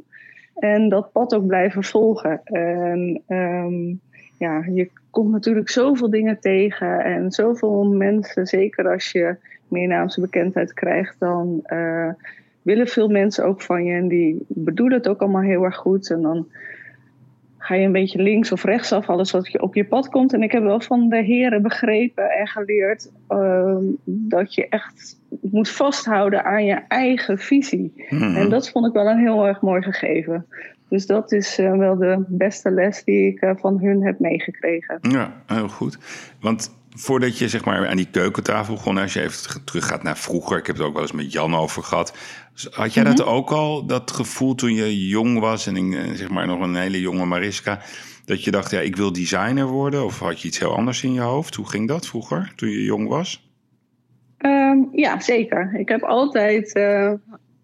En 0.56 0.90
dat 0.90 1.12
pad 1.12 1.36
ook 1.36 1.48
blijven 1.48 1.84
volgen. 1.84 2.42
En 2.44 3.22
ehm, 3.28 3.96
ja, 4.38 4.64
je 4.74 4.90
komt 5.18 5.32
natuurlijk 5.32 5.70
zoveel 5.70 6.10
dingen 6.10 6.40
tegen 6.40 7.04
en 7.04 7.32
zoveel 7.32 7.84
mensen, 7.84 8.48
zeker 8.48 8.92
als 8.92 9.12
je 9.12 9.36
meernaamse 9.68 10.22
bekendheid 10.22 10.74
krijgt, 10.74 11.16
dan, 11.20 11.60
eh, 11.64 12.10
willen 12.62 12.88
veel 12.88 13.08
mensen 13.08 13.46
ook 13.46 13.62
van 13.62 13.86
je 13.86 13.94
en 13.94 14.08
die 14.08 14.46
bedoelen 14.48 14.98
het 14.98 15.08
ook 15.08 15.22
allemaal 15.22 15.42
heel 15.42 15.64
erg 15.64 15.76
goed. 15.76 16.10
En 16.10 16.22
dan 16.22 16.48
ga 17.58 17.76
je 17.76 17.86
een 17.86 17.92
beetje 17.92 18.22
links 18.22 18.52
of 18.52 18.64
rechts 18.64 18.92
af, 18.92 19.10
alles 19.10 19.32
wat 19.32 19.52
je 19.52 19.62
op 19.62 19.76
je 19.76 19.86
pad 19.86 20.10
komt. 20.10 20.34
En 20.34 20.44
ik 20.44 20.52
heb 20.52 20.64
wel 20.64 20.82
van 20.82 21.10
de 21.10 21.24
heren 21.24 21.62
begrepen 21.62 22.30
en 22.30 22.48
geleerd 22.48 23.12
ehm, 23.28 23.84
dat 24.04 24.54
je 24.54 24.68
echt 24.70 25.20
moet 25.42 25.70
vasthouden 25.70 26.44
aan 26.44 26.66
je 26.66 26.82
eigen 26.88 27.38
visie. 27.38 28.06
Mhm. 28.10 28.36
En 28.36 28.50
dat 28.50 28.70
vond 28.70 28.88
ik 28.88 28.94
wel 28.94 29.08
een 29.08 29.20
heel 29.20 29.48
erg 29.48 29.62
mooi 29.62 29.82
gegeven. 29.82 30.46
Dus 30.90 31.06
dat 31.06 31.32
is 31.32 31.58
eh, 31.58 31.78
wel 31.78 31.98
de 31.98 32.26
beste 32.28 32.72
les 32.72 33.04
die 33.04 33.28
ik 33.28 33.42
eh, 33.42 33.52
van 33.56 33.80
hun 33.80 34.04
heb 34.04 34.20
meegekregen. 34.20 34.98
Ja, 35.02 35.42
heel 35.46 35.70
goed. 35.70 35.98
Want 36.42 36.76
voordat 36.90 37.38
je 37.38 37.48
zeg 37.48 37.66
maar 37.66 37.88
aan 37.88 37.98
die 37.98 38.10
keukentafel 38.12 38.74
begon, 38.74 38.98
als 38.98 39.14
je 39.14 39.22
even 39.22 39.66
teruggaat 39.66 40.04
naar 40.04 40.18
vroeger, 40.18 40.58
ik 40.58 40.68
heb 40.68 40.78
het 40.78 40.86
ook 40.86 40.94
wel 40.94 41.02
eens 41.02 41.12
met 41.12 41.32
Jan 41.32 41.56
over 41.56 41.84
gehad. 41.84 42.18
Had 42.72 42.94
jij 42.94 43.04
dat 43.04 43.26
ook 43.26 43.50
al, 43.50 43.86
dat 43.86 44.12
gevoel 44.12 44.56
toen 44.56 44.74
je 44.74 45.08
jong 45.08 45.40
was 45.40 45.68
en 45.68 45.76
eh, 45.76 46.12
zeg 46.14 46.30
maar 46.30 46.48
nog 46.48 46.60
een 46.60 46.76
hele 46.76 47.00
jonge 47.00 47.26
Mariska, 47.26 47.80
dat 48.26 48.44
je 48.44 48.52
dacht, 48.52 48.72
ja, 48.72 48.80
ik 48.80 48.96
wil 48.96 49.12
designer 49.12 49.66
worden? 49.66 50.06
Of 50.06 50.20
had 50.20 50.42
je 50.42 50.48
iets 50.48 50.60
heel 50.60 50.76
anders 50.76 51.04
in 51.04 51.14
je 51.14 51.22
hoofd? 51.22 51.56
Hoe 51.56 51.70
ging 51.70 51.88
dat 51.88 52.08
vroeger, 52.08 52.52
toen 52.56 52.70
je 52.70 52.84
jong 52.84 53.08
was? 53.08 53.52
Ehm, 54.38 54.78
ja, 54.92 55.20
zeker. 55.20 55.76
Ik 55.80 55.90
heb 55.90 56.04
altijd 56.04 56.76
uh, 56.76 57.14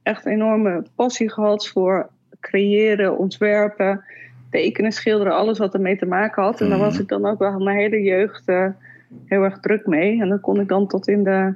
echt 0.04 0.26
enorme 0.26 0.86
passie 0.96 1.32
gehad 1.32 1.68
voor 1.68 2.10
creëren, 2.44 3.18
ontwerpen, 3.18 4.04
tekenen, 4.52 4.92
schilderen, 4.92 5.34
alles 5.34 5.58
wat 5.58 5.74
ermee 5.74 5.98
te 5.98 6.06
maken 6.06 6.44
had. 6.44 6.62
En 6.62 6.70
daar 6.70 6.80
was 6.80 7.00
ik 7.00 7.08
dan 7.08 7.26
ook 7.26 7.40
wel 7.40 7.60
mijn 7.60 7.78
hele 7.78 8.02
jeugd 8.02 8.50
uh, 8.50 8.68
heel 9.26 9.44
erg 9.44 9.60
druk 9.60 9.86
mee. 9.86 10.22
En 10.22 10.30
dan 10.30 10.40
kon 10.40 10.60
ik 10.60 10.68
dan 10.68 10.88
tot 10.88 11.08
in 11.08 11.24
de, 11.24 11.54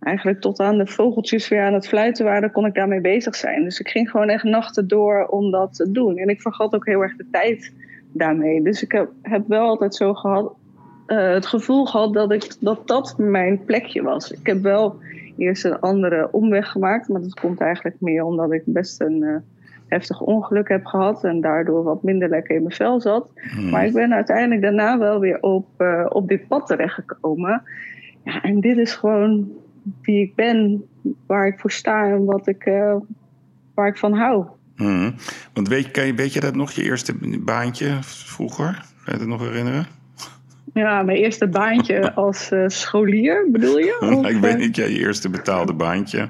eigenlijk 0.00 0.40
tot 0.40 0.60
aan 0.60 0.78
de 0.78 0.86
vogeltjes 0.86 1.48
weer 1.48 1.62
aan 1.62 1.74
het 1.74 1.88
fluiten 1.88 2.24
waren, 2.24 2.52
kon 2.52 2.66
ik 2.66 2.74
daarmee 2.74 3.00
bezig 3.00 3.36
zijn. 3.36 3.64
Dus 3.64 3.80
ik 3.80 3.88
ging 3.88 4.10
gewoon 4.10 4.28
echt 4.28 4.44
nachten 4.44 4.88
door 4.88 5.26
om 5.26 5.50
dat 5.50 5.74
te 5.74 5.90
doen. 5.90 6.16
En 6.16 6.28
ik 6.28 6.40
vergat 6.40 6.74
ook 6.74 6.86
heel 6.86 7.02
erg 7.02 7.16
de 7.16 7.26
tijd 7.30 7.72
daarmee. 8.12 8.62
Dus 8.62 8.82
ik 8.82 8.92
heb, 8.92 9.10
heb 9.22 9.42
wel 9.48 9.66
altijd 9.66 9.94
zo 9.94 10.14
gehad, 10.14 10.52
uh, 11.06 11.32
het 11.32 11.46
gevoel 11.46 11.86
gehad 11.86 12.14
dat, 12.14 12.32
ik, 12.32 12.54
dat 12.60 12.88
dat 12.88 13.14
mijn 13.18 13.64
plekje 13.64 14.02
was. 14.02 14.32
Ik 14.32 14.46
heb 14.46 14.62
wel 14.62 14.96
eerst 15.36 15.64
een 15.64 15.80
andere 15.80 16.28
omweg 16.32 16.70
gemaakt, 16.70 17.08
maar 17.08 17.20
dat 17.20 17.40
komt 17.40 17.60
eigenlijk 17.60 17.96
meer 18.00 18.24
omdat 18.24 18.52
ik 18.52 18.62
best 18.64 19.00
een 19.00 19.22
uh, 19.22 19.36
heftig 19.92 20.20
ongeluk 20.20 20.68
heb 20.68 20.86
gehad 20.86 21.24
en 21.24 21.40
daardoor 21.40 21.82
wat 21.82 22.02
minder 22.02 22.28
lekker 22.28 22.56
in 22.56 22.62
mijn 22.62 22.74
vel 22.74 23.00
zat. 23.00 23.30
Hmm. 23.34 23.70
Maar 23.70 23.86
ik 23.86 23.92
ben 23.92 24.14
uiteindelijk 24.14 24.62
daarna 24.62 24.98
wel 24.98 25.20
weer 25.20 25.40
op, 25.40 25.66
uh, 25.78 26.06
op 26.08 26.28
dit 26.28 26.48
pad 26.48 26.66
terechtgekomen. 26.66 27.62
Ja, 28.24 28.42
en 28.42 28.60
dit 28.60 28.76
is 28.76 28.94
gewoon 28.94 29.50
wie 30.02 30.20
ik 30.20 30.34
ben, 30.34 30.84
waar 31.26 31.46
ik 31.46 31.60
voor 31.60 31.70
sta 31.70 32.06
en 32.06 32.24
wat 32.24 32.46
ik, 32.46 32.64
waar 33.74 33.88
ik 33.88 33.96
van 33.96 34.12
hou. 34.12 34.46
Hmm. 34.76 35.14
Want 35.52 35.68
weet, 35.68 35.90
kan 35.90 36.06
je, 36.06 36.14
weet 36.14 36.32
je 36.32 36.40
dat 36.40 36.54
nog, 36.54 36.70
je 36.70 36.82
eerste 36.82 37.14
baantje 37.44 37.98
vroeger? 38.00 38.84
Kan 39.04 39.12
je 39.14 39.18
dat 39.18 39.28
nog 39.28 39.40
herinneren? 39.40 39.86
Ja, 40.74 41.02
mijn 41.02 41.18
eerste 41.18 41.48
baantje 41.48 42.12
als 42.14 42.50
uh, 42.52 42.64
scholier, 42.66 43.48
bedoel 43.50 43.78
je? 43.78 43.98
Of, 44.00 44.26
ik 44.26 44.36
weet 44.36 44.58
niet, 44.58 44.76
ja, 44.76 44.84
je 44.84 44.98
eerste 44.98 45.30
betaalde 45.30 45.72
baantje. 45.72 46.28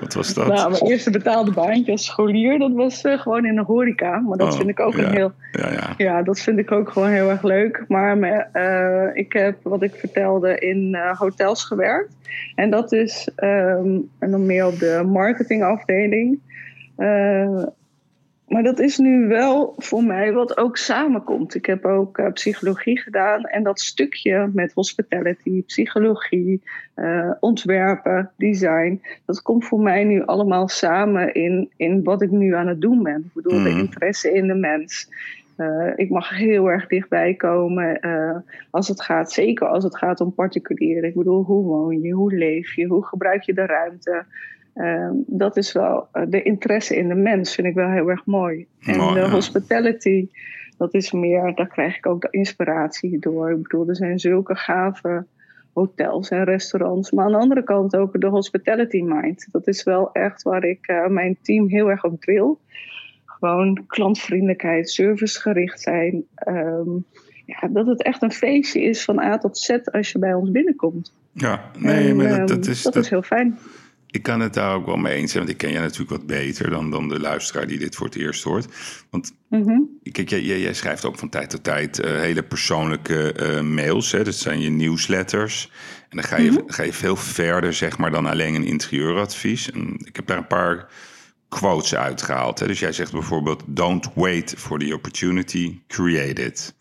Wat 0.00 0.14
was 0.14 0.34
dat? 0.34 0.46
Nou, 0.46 0.70
mijn 0.70 0.82
eerste 0.82 1.10
betaalde 1.10 1.52
baantje 1.52 1.92
als 1.92 2.04
scholier, 2.04 2.58
dat 2.58 2.72
was 2.72 3.04
uh, 3.04 3.18
gewoon 3.18 3.46
in 3.46 3.54
de 3.54 3.62
horeca. 3.62 4.18
Maar 4.18 4.38
dat 4.38 4.52
oh, 4.52 4.56
vind 4.56 4.68
ik 4.68 4.80
ook 4.80 4.94
ja. 4.94 5.04
een 5.04 5.14
heel... 5.14 5.32
Ja, 5.52 5.72
ja. 5.72 5.94
ja, 5.96 6.22
dat 6.22 6.40
vind 6.40 6.58
ik 6.58 6.72
ook 6.72 6.90
gewoon 6.90 7.10
heel 7.10 7.30
erg 7.30 7.42
leuk. 7.42 7.84
Maar 7.88 8.18
uh, 8.52 9.16
ik 9.16 9.32
heb, 9.32 9.56
wat 9.62 9.82
ik 9.82 9.94
vertelde, 9.94 10.58
in 10.58 10.96
hotels 11.18 11.64
gewerkt. 11.64 12.16
En 12.54 12.70
dat 12.70 12.92
is 12.92 13.28
um, 13.36 14.10
en 14.18 14.30
dan 14.30 14.46
meer 14.46 14.66
op 14.66 14.78
de 14.78 15.02
marketingafdeling. 15.06 16.40
Maar 18.48 18.62
dat 18.62 18.78
is 18.78 18.98
nu 18.98 19.26
wel 19.28 19.74
voor 19.76 20.04
mij 20.04 20.32
wat 20.32 20.56
ook 20.56 20.76
samenkomt. 20.76 21.54
Ik 21.54 21.66
heb 21.66 21.84
ook 21.84 22.18
uh, 22.18 22.32
psychologie 22.32 22.98
gedaan 22.98 23.42
en 23.42 23.62
dat 23.62 23.80
stukje 23.80 24.50
met 24.52 24.72
hospitality, 24.72 25.64
psychologie, 25.64 26.62
uh, 26.96 27.30
ontwerpen, 27.40 28.30
design, 28.36 29.02
dat 29.24 29.42
komt 29.42 29.64
voor 29.64 29.80
mij 29.80 30.04
nu 30.04 30.24
allemaal 30.24 30.68
samen 30.68 31.34
in, 31.34 31.70
in 31.76 32.02
wat 32.02 32.22
ik 32.22 32.30
nu 32.30 32.54
aan 32.54 32.66
het 32.66 32.80
doen 32.80 33.02
ben. 33.02 33.18
Ik 33.26 33.42
bedoel, 33.42 33.58
mm. 33.58 33.64
de 33.64 33.70
interesse 33.70 34.32
in 34.32 34.46
de 34.46 34.54
mens. 34.54 35.08
Uh, 35.56 35.92
ik 35.96 36.10
mag 36.10 36.36
heel 36.36 36.70
erg 36.70 36.86
dichtbij 36.86 37.34
komen 37.34 38.00
als 38.70 38.88
het 38.88 39.02
gaat, 39.02 39.32
zeker 39.32 39.66
als 39.66 39.84
het 39.84 39.96
gaat 39.96 40.20
om 40.20 40.34
particulieren. 40.34 41.08
Ik 41.08 41.14
bedoel, 41.14 41.42
hoe 41.42 41.64
woon 41.64 42.00
je, 42.00 42.12
hoe 42.12 42.34
leef 42.34 42.74
je, 42.74 42.86
hoe 42.86 43.06
gebruik 43.06 43.42
je 43.42 43.54
de 43.54 43.66
ruimte? 43.66 44.24
Uh, 44.74 45.10
dat 45.26 45.56
is 45.56 45.72
wel 45.72 46.08
uh, 46.12 46.22
de 46.28 46.42
interesse 46.42 46.96
in 46.96 47.08
de 47.08 47.14
mens, 47.14 47.54
vind 47.54 47.66
ik 47.66 47.74
wel 47.74 47.90
heel 47.90 48.08
erg 48.08 48.26
mooi. 48.26 48.66
En 48.80 48.98
de 48.98 49.20
ja. 49.20 49.30
hospitality, 49.30 50.28
dat 50.78 50.94
is 50.94 51.12
meer, 51.12 51.54
daar 51.54 51.68
krijg 51.68 51.96
ik 51.96 52.06
ook 52.06 52.20
de 52.20 52.28
inspiratie 52.30 53.18
door. 53.18 53.50
Ik 53.50 53.62
bedoel, 53.62 53.88
er 53.88 53.96
zijn 53.96 54.18
zulke 54.18 54.54
gave 54.54 55.24
hotels 55.72 56.28
en 56.28 56.44
restaurants. 56.44 57.10
Maar 57.10 57.24
aan 57.24 57.32
de 57.32 57.38
andere 57.38 57.64
kant 57.64 57.96
ook 57.96 58.20
de 58.20 58.26
hospitality 58.26 59.02
mind. 59.02 59.48
Dat 59.52 59.66
is 59.66 59.82
wel 59.82 60.12
echt 60.12 60.42
waar 60.42 60.64
ik 60.64 60.88
uh, 60.90 61.06
mijn 61.06 61.36
team 61.42 61.68
heel 61.68 61.90
erg 61.90 62.04
op 62.04 62.24
wil. 62.24 62.60
Gewoon 63.24 63.84
klantvriendelijkheid, 63.86 64.90
servicegericht 64.90 65.80
zijn. 65.80 66.24
Um, 66.48 67.04
ja, 67.46 67.68
dat 67.68 67.86
het 67.86 68.02
echt 68.02 68.22
een 68.22 68.32
feestje 68.32 68.82
is 68.82 69.04
van 69.04 69.18
A 69.18 69.38
tot 69.38 69.58
Z 69.58 69.78
als 69.92 70.12
je 70.12 70.18
bij 70.18 70.34
ons 70.34 70.50
binnenkomt. 70.50 71.12
Ja, 71.32 71.70
nee, 71.78 72.08
en, 72.08 72.16
maar 72.16 72.28
dat, 72.28 72.38
um, 72.38 72.46
dat 72.46 72.66
is... 72.66 72.82
dat, 72.82 72.92
dat- 72.92 73.02
is 73.02 73.10
heel 73.10 73.22
fijn. 73.22 73.58
Ik 74.14 74.22
kan 74.22 74.40
het 74.40 74.54
daar 74.54 74.74
ook 74.74 74.86
wel 74.86 74.96
mee 74.96 75.14
eens 75.14 75.32
zijn, 75.32 75.44
want 75.44 75.54
ik 75.54 75.62
ken 75.62 75.72
jij 75.72 75.80
natuurlijk 75.80 76.10
wat 76.10 76.26
beter 76.26 76.70
dan, 76.70 76.90
dan 76.90 77.08
de 77.08 77.20
luisteraar 77.20 77.66
die 77.66 77.78
dit 77.78 77.96
voor 77.96 78.06
het 78.06 78.16
eerst 78.16 78.42
hoort. 78.42 78.66
Want 79.10 79.32
Mhm. 79.48 79.80
kijk, 80.12 80.30
jij, 80.30 80.42
jij, 80.42 80.74
schrijft 80.74 81.04
ook 81.04 81.18
van 81.18 81.28
tijd 81.28 81.50
tot 81.50 81.64
tijd 81.64 81.98
eh, 81.98 82.10
hele 82.12 82.42
persoonlijke 82.42 83.32
eh, 83.32 83.60
mails. 83.60 84.12
Hè? 84.12 84.24
Dat 84.24 84.34
zijn 84.34 84.60
je 84.60 84.70
nieuwsletters. 84.70 85.70
En 86.08 86.16
dan 86.16 86.24
ga 86.26 86.36
je, 86.36 86.62
ga 86.66 86.82
je 86.82 86.92
veel 86.92 87.16
verder, 87.16 87.74
zeg 87.74 87.98
maar, 87.98 88.10
dan 88.10 88.26
alleen 88.26 88.54
een 88.54 88.64
interieuradvies. 88.64 89.70
En 89.70 89.96
ik 90.04 90.16
heb 90.16 90.26
daar 90.26 90.38
een 90.38 90.46
paar 90.46 90.88
quotes 91.48 91.94
uitgehaald. 91.94 92.58
Hè? 92.58 92.66
Dus 92.66 92.78
jij 92.78 92.92
zegt 92.92 93.12
bijvoorbeeld: 93.12 93.62
Don't 93.66 94.08
wait 94.14 94.54
for 94.56 94.78
the 94.78 94.94
opportunity, 94.94 95.78
create 95.88 96.44
it. 96.44 96.74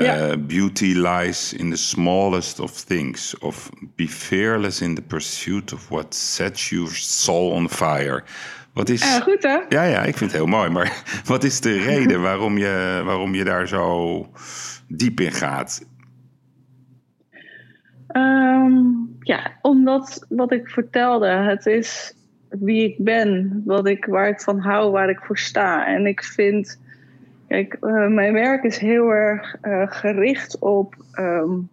Uh, 0.00 0.36
beauty 0.36 0.94
lies 0.94 1.52
in 1.52 1.70
the 1.70 1.76
smallest 1.76 2.60
of 2.60 2.84
things. 2.84 3.38
Of 3.38 3.70
be 3.96 4.08
fearless 4.08 4.80
in 4.80 4.94
the 4.94 5.02
pursuit 5.02 5.72
of 5.72 5.88
what 5.88 6.14
sets 6.14 6.70
your 6.70 6.94
soul 6.94 7.52
on 7.52 7.68
fire. 7.68 8.24
Wat 8.72 8.88
is. 8.88 9.02
Ja, 9.02 9.20
goed 9.20 9.42
hè? 9.42 9.58
Ja, 9.68 9.82
ja, 9.82 10.02
ik 10.02 10.16
vind 10.16 10.30
het 10.30 10.40
heel 10.40 10.46
mooi. 10.46 10.70
Maar 10.70 11.02
wat 11.24 11.44
is 11.44 11.60
de 11.60 11.78
reden 11.78 12.20
waarom 12.30 12.58
je, 12.58 13.02
waarom 13.04 13.34
je 13.34 13.44
daar 13.44 13.68
zo 13.68 14.26
diep 14.88 15.20
in 15.20 15.32
gaat? 15.32 15.88
Um, 18.16 19.16
ja, 19.20 19.52
omdat 19.62 20.26
wat 20.28 20.52
ik 20.52 20.68
vertelde, 20.68 21.28
het 21.28 21.66
is 21.66 22.14
wie 22.48 22.84
ik 22.84 23.04
ben, 23.04 23.62
wat 23.64 23.86
ik, 23.86 24.04
waar 24.04 24.28
ik 24.28 24.40
van 24.40 24.58
hou, 24.58 24.90
waar 24.90 25.10
ik 25.10 25.20
voor 25.20 25.38
sta. 25.38 25.86
En 25.86 26.06
ik 26.06 26.24
vind, 26.24 26.80
kijk, 27.50 27.76
uh, 27.80 28.06
mijn 28.06 28.32
werk 28.32 28.64
is 28.64 28.78
heel 28.78 29.08
erg 29.08 29.56
uh, 29.62 29.82
gericht 29.86 30.58
op, 30.58 30.94
um, 31.18 31.68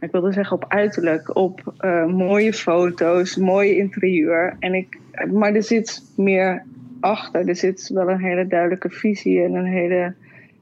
ik 0.00 0.10
wilde 0.10 0.32
zeggen 0.32 0.56
op 0.56 0.64
uiterlijk, 0.68 1.36
op 1.36 1.74
uh, 1.80 2.06
mooie 2.06 2.52
foto's, 2.52 3.36
mooi 3.36 3.76
interieur. 3.76 4.56
En 4.58 4.74
ik, 4.74 4.98
maar 5.32 5.54
er 5.54 5.62
zit 5.62 6.02
meer 6.16 6.64
achter, 7.00 7.48
er 7.48 7.56
zit 7.56 7.88
wel 7.88 8.10
een 8.10 8.20
hele 8.20 8.46
duidelijke 8.46 8.90
visie 8.90 9.42
en 9.42 9.54
een 9.54 9.66
hele, 9.66 10.14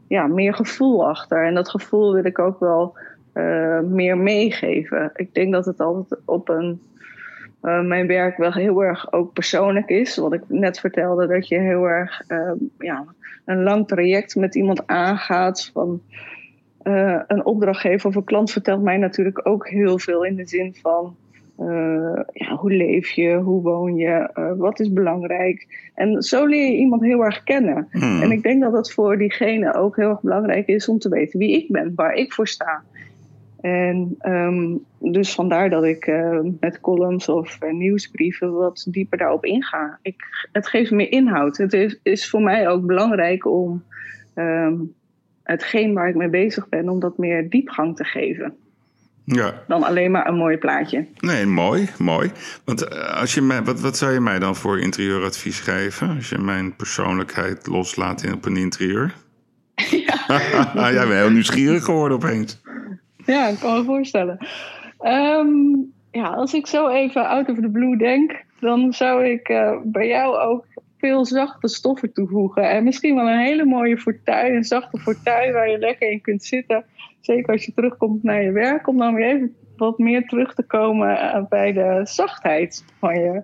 ja, 0.08 0.26
meer 0.26 0.54
gevoel 0.54 1.08
achter. 1.08 1.46
En 1.46 1.54
dat 1.54 1.70
gevoel 1.70 2.14
wil 2.14 2.24
ik 2.24 2.38
ook 2.38 2.60
wel 2.60 2.96
meer 3.82 4.18
meegeven. 4.18 5.10
Ik 5.14 5.34
denk 5.34 5.52
dat 5.52 5.64
het 5.64 5.80
altijd 5.80 6.20
op 6.24 6.48
een. 6.48 6.80
Uh, 7.68 7.80
mijn 7.80 8.06
werk 8.06 8.36
wel 8.36 8.52
heel 8.52 8.84
erg 8.84 9.12
ook 9.12 9.32
persoonlijk 9.32 9.88
is. 9.88 10.16
Wat 10.16 10.32
ik 10.32 10.42
net 10.46 10.80
vertelde, 10.80 11.26
dat 11.26 11.48
je 11.48 11.58
heel 11.58 11.84
erg 11.84 12.22
uh, 12.28 12.52
ja, 12.78 13.04
een 13.44 13.62
lang 13.62 13.88
traject 13.88 14.36
met 14.36 14.54
iemand 14.54 14.86
aangaat. 14.86 15.70
Van, 15.72 16.02
uh, 16.82 17.20
een 17.26 17.44
opdrachtgever 17.44 18.08
of 18.08 18.14
een 18.14 18.24
klant 18.24 18.50
vertelt 18.50 18.82
mij 18.82 18.96
natuurlijk 18.96 19.46
ook 19.46 19.68
heel 19.68 19.98
veel 19.98 20.24
in 20.24 20.36
de 20.36 20.46
zin 20.46 20.74
van. 20.82 21.16
ja, 22.32 22.54
hoe 22.56 22.72
leef 22.72 23.10
je? 23.10 23.34
Hoe 23.34 23.62
woon 23.62 23.96
je? 23.96 24.30
wat 24.58 24.80
is 24.80 24.92
belangrijk? 24.92 25.90
En 25.94 26.22
zo 26.22 26.46
leer 26.46 26.70
je 26.70 26.76
iemand 26.76 27.02
heel 27.02 27.24
erg 27.24 27.42
kennen. 27.42 27.88
Hmm. 27.90 28.22
En 28.22 28.30
ik 28.30 28.42
denk 28.42 28.62
dat 28.62 28.72
het 28.72 28.92
voor 28.92 29.18
diegene 29.18 29.74
ook 29.74 29.96
heel 29.96 30.08
erg 30.08 30.20
belangrijk 30.20 30.66
is 30.66 30.88
om 30.88 30.98
te 30.98 31.08
weten 31.08 31.38
wie 31.38 31.56
ik 31.62 31.72
ben, 31.72 31.92
waar 31.94 32.14
ik 32.14 32.32
voor 32.32 32.48
sta. 32.48 32.82
En 33.60 34.16
um, 34.22 34.84
dus 34.98 35.34
vandaar 35.34 35.70
dat 35.70 35.84
ik 35.84 36.06
uh, 36.06 36.40
met 36.60 36.80
columns 36.80 37.28
of 37.28 37.58
uh, 37.64 37.72
nieuwsbrieven 37.72 38.52
wat 38.52 38.86
dieper 38.90 39.18
daarop 39.18 39.44
inga. 39.44 39.98
Ik, 40.02 40.48
het 40.52 40.68
geeft 40.68 40.90
meer 40.90 41.12
inhoud. 41.12 41.56
Het 41.56 41.72
is, 41.72 42.00
is 42.02 42.30
voor 42.30 42.42
mij 42.42 42.68
ook 42.68 42.86
belangrijk 42.86 43.46
om 43.46 43.84
um, 44.34 44.94
hetgeen 45.42 45.94
waar 45.94 46.08
ik 46.08 46.14
mee 46.14 46.28
bezig 46.28 46.68
ben, 46.68 46.88
om 46.88 47.00
dat 47.00 47.18
meer 47.18 47.50
diepgang 47.50 47.96
te 47.96 48.04
geven. 48.04 48.54
Ja. 49.24 49.62
Dan 49.66 49.82
alleen 49.82 50.10
maar 50.10 50.28
een 50.28 50.36
mooi 50.36 50.56
plaatje. 50.56 51.06
Nee, 51.18 51.46
mooi, 51.46 51.88
mooi. 51.98 52.30
Want 52.64 52.90
als 53.14 53.34
je 53.34 53.42
mij, 53.42 53.62
wat, 53.62 53.80
wat 53.80 53.96
zou 53.96 54.12
je 54.12 54.20
mij 54.20 54.38
dan 54.38 54.56
voor 54.56 54.80
interieuradvies 54.80 55.60
geven? 55.60 56.14
Als 56.16 56.28
je 56.28 56.38
mijn 56.38 56.76
persoonlijkheid 56.76 57.66
loslaat 57.66 58.22
in, 58.22 58.34
op 58.34 58.44
een 58.44 58.56
interieur? 58.56 59.14
Ja. 60.06 60.90
Jij 60.90 61.06
bent 61.06 61.20
heel 61.20 61.30
nieuwsgierig 61.30 61.84
geworden 61.84 62.16
opeens. 62.16 62.60
Ja, 63.34 63.48
ik 63.48 63.58
kan 63.58 63.78
me 63.78 63.84
voorstellen. 63.84 64.38
Ehm, 64.98 65.48
ja, 66.10 66.28
als 66.28 66.54
ik 66.54 66.66
zo 66.66 66.88
even 66.88 67.28
out 67.28 67.48
of 67.48 67.56
the 67.56 67.70
blue 67.70 67.96
denk, 67.96 68.44
dan 68.60 68.92
zou 68.92 69.24
ik 69.24 69.48
uh, 69.48 69.76
bij 69.84 70.08
jou 70.08 70.36
ook 70.36 70.66
veel 70.98 71.24
zachte 71.24 71.68
stoffen 71.68 72.12
toevoegen. 72.12 72.70
En 72.70 72.84
misschien 72.84 73.14
wel 73.14 73.28
een 73.28 73.38
hele 73.38 73.64
mooie 73.64 73.98
fortuin, 73.98 74.54
een 74.54 74.64
zachte 74.64 74.98
fortuin 74.98 75.52
waar 75.52 75.70
je 75.70 75.78
lekker 75.78 76.10
in 76.10 76.20
kunt 76.20 76.44
zitten. 76.44 76.84
Zeker 77.20 77.52
als 77.52 77.64
je 77.64 77.72
terugkomt 77.74 78.22
naar 78.22 78.42
je 78.42 78.52
werk, 78.52 78.86
om 78.86 78.98
dan 78.98 79.14
weer 79.14 79.26
even 79.26 79.56
wat 79.76 79.98
meer 79.98 80.26
terug 80.26 80.54
te 80.54 80.62
komen 80.62 81.18
eh, 81.18 81.44
bij 81.48 81.72
de 81.72 82.00
zachtheid 82.04 82.84
van 82.98 83.14
je 83.14 83.42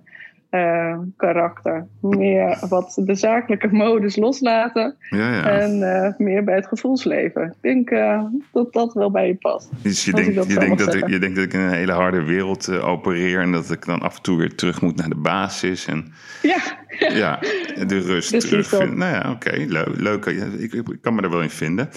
uh, 0.54 0.98
karakter. 1.16 1.86
Meer 2.00 2.58
wat 2.68 3.00
de 3.04 3.14
zakelijke 3.14 3.68
modus 3.72 4.16
loslaten. 4.16 4.96
Ja, 5.10 5.34
ja. 5.34 5.44
En 5.44 5.78
uh, 5.78 6.26
meer 6.26 6.44
bij 6.44 6.54
het 6.54 6.66
gevoelsleven. 6.66 7.42
Ik 7.42 7.52
denk 7.60 7.90
uh, 7.90 8.22
dat 8.52 8.72
dat 8.72 8.92
wel 8.92 9.10
bij 9.10 9.26
je 9.26 9.34
past. 9.34 9.70
Dus 9.82 10.04
je, 10.04 10.12
denkt, 10.12 10.34
dat 10.34 10.46
je, 10.46 10.58
denkt 10.58 10.78
dat 10.78 10.94
ik, 10.94 11.08
je 11.08 11.18
denkt 11.18 11.36
dat 11.36 11.44
ik 11.44 11.52
in 11.52 11.60
een 11.60 11.72
hele 11.72 11.92
harde 11.92 12.22
wereld 12.22 12.80
opereer. 12.80 13.40
En 13.40 13.52
dat 13.52 13.70
ik 13.70 13.84
dan 13.86 14.00
af 14.00 14.16
en 14.16 14.22
toe 14.22 14.38
weer 14.38 14.54
terug 14.54 14.80
moet 14.80 14.96
naar 14.96 15.08
de 15.08 15.20
basis. 15.20 15.86
En, 15.86 16.12
ja. 16.42 16.82
Ja, 17.14 17.38
de 17.86 17.98
rust 17.98 18.30
dus 18.30 18.48
terugvinden. 18.48 18.98
Nou 18.98 19.12
ja, 19.12 19.30
oké. 19.30 19.48
Okay, 19.48 19.64
leuk. 19.64 20.00
leuk. 20.00 20.24
Ik, 20.58 20.72
ik, 20.72 20.98
kan 21.00 21.14
me 21.14 21.22
er 21.22 21.30
wel 21.30 21.42
in 21.42 21.50
vinden. 21.50 21.88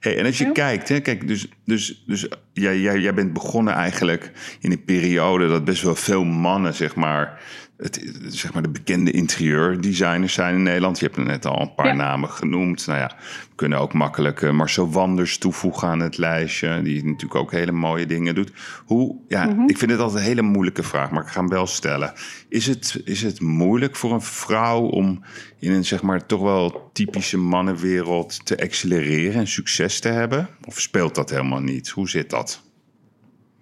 Hey, 0.00 0.18
en 0.18 0.26
als 0.26 0.38
je 0.38 0.52
kijkt, 0.52 0.88
hè, 0.88 1.00
kijk, 1.00 1.28
dus, 1.28 1.48
dus, 1.64 2.04
dus 2.06 2.28
jij, 2.52 2.78
jij, 2.78 2.98
jij 2.98 3.14
bent 3.14 3.32
begonnen 3.32 3.74
eigenlijk 3.74 4.32
in 4.60 4.72
een 4.72 4.84
periode 4.84 5.48
dat 5.48 5.64
best 5.64 5.82
wel 5.82 5.94
veel 5.94 6.24
mannen, 6.24 6.74
zeg 6.74 6.94
maar 6.94 7.42
het, 7.80 8.06
zeg 8.28 8.52
maar 8.52 8.62
de 8.62 8.68
bekende 8.68 9.10
interieur-designers 9.10 10.32
zijn 10.32 10.54
in 10.54 10.62
Nederland. 10.62 10.98
Je 10.98 11.04
hebt 11.04 11.16
er 11.16 11.24
net 11.24 11.46
al 11.46 11.60
een 11.60 11.74
paar 11.74 11.96
namen 11.96 12.28
genoemd. 12.28 12.86
Nou 12.86 12.98
ja, 12.98 13.10
we 13.48 13.54
kunnen 13.54 13.78
ook 13.78 13.92
makkelijk 13.92 14.40
uh, 14.40 14.50
Marcel 14.50 14.90
Wanders 14.90 15.38
toevoegen 15.38 15.88
aan 15.88 16.00
het 16.00 16.18
lijstje. 16.18 16.82
Die 16.82 17.04
natuurlijk 17.04 17.34
ook 17.34 17.52
hele 17.52 17.72
mooie 17.72 18.06
dingen 18.06 18.34
doet. 18.34 18.52
Hoe, 18.84 19.16
ja, 19.28 19.46
mhm. 19.46 19.68
ik 19.68 19.78
vind 19.78 19.90
het 19.90 20.00
altijd 20.00 20.20
een 20.20 20.28
hele 20.28 20.42
moeilijke 20.42 20.82
vraag, 20.82 21.10
maar 21.10 21.22
ik 21.22 21.28
ga 21.28 21.40
hem 21.40 21.48
wel 21.48 21.66
stellen. 21.66 22.12
Is 22.48 22.66
het, 22.66 23.00
is 23.04 23.22
het 23.22 23.40
moeilijk 23.40 23.96
voor 23.96 24.12
een 24.12 24.22
vrouw 24.22 24.80
om 24.80 25.22
in 25.58 25.72
een 25.72 25.84
zeg 25.84 26.02
maar 26.02 26.26
toch 26.26 26.40
wel 26.40 26.90
typische 26.92 27.38
mannenwereld 27.38 28.46
te 28.46 28.58
accelereren 28.58 29.40
en 29.40 29.46
succes 29.46 30.00
te 30.00 30.08
hebben? 30.08 30.48
Of 30.64 30.80
speelt 30.80 31.14
dat 31.14 31.30
helemaal 31.30 31.60
niet? 31.60 31.88
Hoe 31.88 32.08
zit 32.08 32.30
dat? 32.30 32.62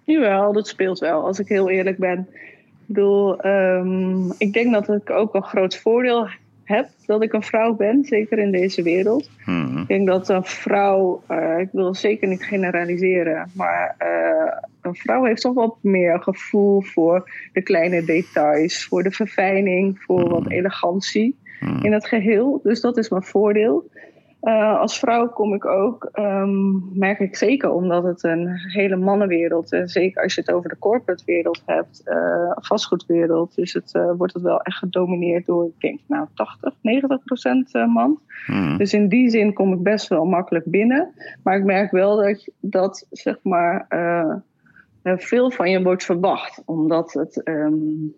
Jawel, 0.03 0.53
dat 0.53 0.67
speelt 0.67 0.99
wel, 0.99 1.25
als 1.25 1.39
ik 1.39 1.47
heel 1.47 1.69
eerlijk 1.69 1.97
ben. 1.97 2.27
Ik 2.89 2.95
bedoel, 2.95 3.39
ehm, 3.41 4.31
ik 4.37 4.53
denk 4.53 4.73
dat 4.73 4.89
ik 4.89 5.09
ook 5.09 5.35
een 5.35 5.43
groot 5.43 5.77
voordeel 5.77 6.27
heb 6.63 6.87
dat 7.05 7.23
ik 7.23 7.33
een 7.33 7.43
vrouw 7.43 7.73
ben, 7.73 8.03
zeker 8.03 8.39
in 8.39 8.51
deze 8.51 8.81
wereld. 8.81 9.29
Hmm. 9.43 9.77
Ik 9.77 9.87
denk 9.87 10.07
dat 10.07 10.29
een 10.29 10.43
vrouw, 10.43 11.21
uh, 11.31 11.59
ik 11.59 11.69
wil 11.71 11.95
zeker 11.95 12.27
niet 12.27 12.43
generaliseren, 12.43 13.51
maar 13.55 13.95
uh, 13.99 14.53
een 14.81 14.95
vrouw 14.95 15.23
heeft 15.23 15.41
toch 15.41 15.53
wat 15.53 15.75
meer 15.81 16.21
gevoel 16.21 16.81
voor 16.81 17.31
de 17.53 17.61
kleine 17.61 18.03
details, 18.03 18.85
voor 18.85 19.03
de 19.03 19.11
verfijning, 19.11 19.99
voor 19.99 20.29
wat 20.29 20.43
hmm. 20.43 20.51
elegantie 20.51 21.37
hmm. 21.59 21.83
in 21.83 21.93
het 21.93 22.07
geheel. 22.07 22.59
Dus 22.63 22.81
dat 22.81 22.97
is 22.97 23.09
mijn 23.09 23.23
voordeel. 23.23 23.89
Uh, 24.41 24.79
als 24.79 24.99
vrouw 24.99 25.29
kom 25.29 25.53
ik 25.53 25.65
ook, 25.65 26.09
um, 26.13 26.89
merk 26.93 27.19
ik 27.19 27.35
zeker 27.35 27.71
omdat 27.71 28.03
het 28.03 28.23
een 28.23 28.47
hele 28.47 28.95
mannenwereld 28.95 29.73
is. 29.73 29.91
Zeker 29.91 30.23
als 30.23 30.35
je 30.35 30.41
het 30.41 30.51
over 30.51 30.69
de 30.69 30.79
corporate 30.79 31.23
wereld 31.25 31.61
hebt, 31.65 32.01
uh, 32.05 32.51
vastgoedwereld, 32.55 33.55
dus 33.55 33.73
het, 33.73 33.93
uh, 33.93 34.11
wordt 34.17 34.33
het 34.33 34.43
wel 34.43 34.61
echt 34.61 34.77
gedomineerd 34.77 35.45
door, 35.45 35.65
ik 35.65 35.79
denk, 35.79 35.99
nou 36.07 36.27
80, 36.33 36.73
90 36.81 37.23
procent 37.23 37.73
man. 37.73 38.19
Hmm. 38.45 38.77
Dus 38.77 38.93
in 38.93 39.07
die 39.07 39.29
zin 39.29 39.53
kom 39.53 39.73
ik 39.73 39.83
best 39.83 40.07
wel 40.07 40.25
makkelijk 40.25 40.65
binnen. 40.65 41.13
Maar 41.43 41.57
ik 41.57 41.63
merk 41.63 41.91
wel 41.91 42.15
dat, 42.15 42.49
dat 42.59 43.07
zeg 43.09 43.37
maar, 43.43 43.87
veel 45.03 45.51
van 45.51 45.69
je 45.69 45.83
wordt 45.83 46.03
verwacht, 46.03 46.61
omdat 46.65 47.13
het. 47.13 47.41
Um, 47.47 48.15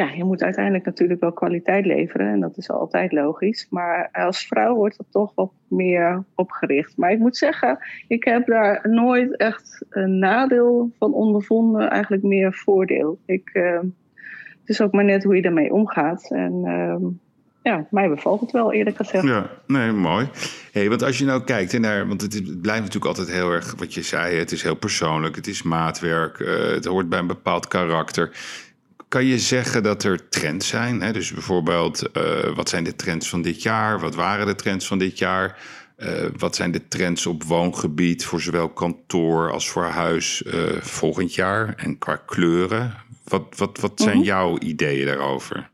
ja, 0.00 0.10
je 0.10 0.24
moet 0.24 0.42
uiteindelijk 0.42 0.84
natuurlijk 0.84 1.20
wel 1.20 1.32
kwaliteit 1.32 1.86
leveren. 1.86 2.32
En 2.32 2.40
dat 2.40 2.56
is 2.56 2.70
altijd 2.70 3.12
logisch. 3.12 3.66
Maar 3.70 4.08
als 4.12 4.46
vrouw 4.46 4.74
wordt 4.74 4.98
het 4.98 5.06
toch 5.10 5.32
wat 5.34 5.52
meer 5.68 6.24
opgericht. 6.34 6.96
Maar 6.96 7.12
ik 7.12 7.18
moet 7.18 7.36
zeggen, 7.36 7.78
ik 8.08 8.24
heb 8.24 8.46
daar 8.46 8.80
nooit 8.90 9.36
echt 9.36 9.84
een 9.90 10.18
nadeel 10.18 10.90
van 10.98 11.12
ondervonden. 11.12 11.90
Eigenlijk 11.90 12.22
meer 12.22 12.54
voordeel. 12.54 13.18
Ik, 13.26 13.50
uh, 13.52 13.78
het 14.60 14.68
is 14.68 14.80
ook 14.80 14.92
maar 14.92 15.04
net 15.04 15.24
hoe 15.24 15.36
je 15.36 15.42
ermee 15.42 15.72
omgaat. 15.72 16.30
En 16.30 16.62
uh, 16.64 17.10
ja, 17.62 17.86
mij 17.90 18.08
bevalt 18.08 18.40
het 18.40 18.50
wel, 18.50 18.72
eerlijk 18.72 18.96
gezegd. 18.96 19.24
Ja, 19.24 19.50
nee, 19.66 19.92
mooi. 19.92 20.28
Hey, 20.72 20.88
want 20.88 21.02
als 21.02 21.18
je 21.18 21.24
nou 21.24 21.44
kijkt 21.44 21.78
naar, 21.78 22.06
want 22.08 22.20
het, 22.20 22.60
blijft 22.60 22.80
natuurlijk 22.80 23.18
altijd 23.18 23.30
heel 23.30 23.50
erg 23.50 23.74
wat 23.78 23.94
je 23.94 24.02
zei, 24.02 24.36
het 24.38 24.52
is 24.52 24.62
heel 24.62 24.76
persoonlijk, 24.76 25.36
het 25.36 25.46
is 25.46 25.62
maatwerk, 25.62 26.38
uh, 26.38 26.70
het 26.70 26.84
hoort 26.84 27.08
bij 27.08 27.18
een 27.18 27.26
bepaald 27.26 27.68
karakter. 27.68 28.30
Kan 29.10 29.24
je 29.24 29.38
zeggen 29.38 29.82
dat 29.82 30.02
er 30.02 30.28
trends 30.28 30.68
zijn? 30.68 31.00
Hè? 31.00 31.12
Dus 31.12 31.32
bijvoorbeeld, 31.32 32.02
uh, 32.16 32.54
wat 32.54 32.68
zijn 32.68 32.84
de 32.84 32.96
trends 32.96 33.28
van 33.28 33.42
dit 33.42 33.62
jaar? 33.62 34.00
Wat 34.00 34.14
waren 34.14 34.46
de 34.46 34.54
trends 34.54 34.86
van 34.86 34.98
dit 34.98 35.18
jaar? 35.18 35.58
Uh, 35.98 36.08
wat 36.36 36.56
zijn 36.56 36.70
de 36.70 36.88
trends 36.88 37.26
op 37.26 37.42
woongebied 37.42 38.24
voor 38.24 38.40
zowel 38.40 38.68
kantoor 38.68 39.52
als 39.52 39.68
voor 39.68 39.84
huis 39.84 40.42
uh, 40.42 40.76
volgend 40.80 41.34
jaar? 41.34 41.74
En 41.76 41.98
qua 41.98 42.16
kleuren? 42.16 42.94
Wat, 43.24 43.54
wat, 43.56 43.78
wat 43.80 44.00
zijn 44.00 44.16
mhm. 44.16 44.26
jouw 44.26 44.58
ideeën 44.58 45.06
daarover? 45.06 45.70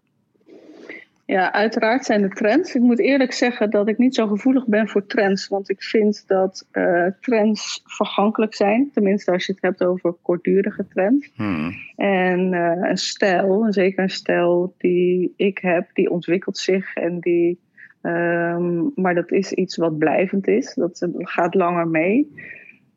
Ja, 1.26 1.52
uiteraard 1.52 2.04
zijn 2.04 2.22
er 2.22 2.34
trends. 2.34 2.74
Ik 2.74 2.82
moet 2.82 2.98
eerlijk 2.98 3.32
zeggen 3.32 3.70
dat 3.70 3.88
ik 3.88 3.98
niet 3.98 4.14
zo 4.14 4.26
gevoelig 4.26 4.66
ben 4.66 4.88
voor 4.88 5.06
trends. 5.06 5.48
Want 5.48 5.70
ik 5.70 5.82
vind 5.82 6.24
dat 6.26 6.68
uh, 6.72 7.06
trends 7.20 7.82
vergankelijk 7.84 8.54
zijn. 8.54 8.90
Tenminste, 8.92 9.32
als 9.32 9.46
je 9.46 9.52
het 9.52 9.62
hebt 9.62 9.84
over 9.84 10.12
kortdurige 10.22 10.86
trends. 10.88 11.32
Hmm. 11.34 11.72
En 11.96 12.52
uh, 12.52 12.88
een 12.90 12.96
stijl, 12.96 13.66
zeker 13.68 14.02
een 14.02 14.10
stijl 14.10 14.74
die 14.78 15.32
ik 15.36 15.58
heb, 15.58 15.90
die 15.92 16.10
ontwikkelt 16.10 16.58
zich 16.58 16.94
en 16.94 17.20
die. 17.20 17.60
Um, 18.02 18.92
maar 18.94 19.14
dat 19.14 19.32
is 19.32 19.52
iets 19.52 19.76
wat 19.76 19.98
blijvend 19.98 20.46
is. 20.48 20.74
Dat 20.74 21.08
gaat 21.12 21.54
langer 21.54 21.88
mee. 21.88 22.34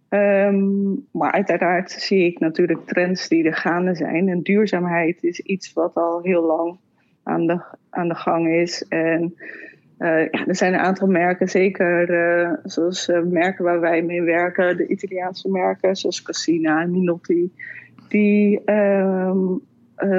Um, 0.10 1.08
maar 1.12 1.32
uiteraard 1.32 1.92
zie 1.92 2.26
ik 2.26 2.40
natuurlijk 2.40 2.86
trends 2.86 3.28
die 3.28 3.44
er 3.44 3.56
gaande 3.56 3.96
zijn. 3.96 4.28
En 4.28 4.42
duurzaamheid 4.42 5.24
is 5.24 5.40
iets 5.40 5.74
wat 5.74 5.94
al 5.94 6.22
heel 6.22 6.44
lang 6.46 6.78
aan 7.30 7.48
de, 7.48 7.60
aan 7.90 8.08
de 8.08 8.16
gang 8.16 8.48
is. 8.48 8.86
En 8.88 9.36
uh, 10.00 10.22
ja, 10.32 10.46
er 10.46 10.56
zijn 10.56 10.74
een 10.74 10.80
aantal 10.80 11.08
merken, 11.08 11.50
zeker 11.50 12.10
uh, 12.10 12.54
zoals 12.64 13.08
uh, 13.08 13.22
merken 13.22 13.64
waar 13.64 13.80
wij 13.80 14.02
mee 14.02 14.22
werken, 14.22 14.78
de 14.78 14.88
Italiaanse 14.88 15.50
merken 15.50 15.96
zoals 15.96 16.22
Cassina 16.22 16.82
en 16.82 16.92
Minotti, 16.92 17.52
die 18.08 18.62
ehm, 18.66 19.38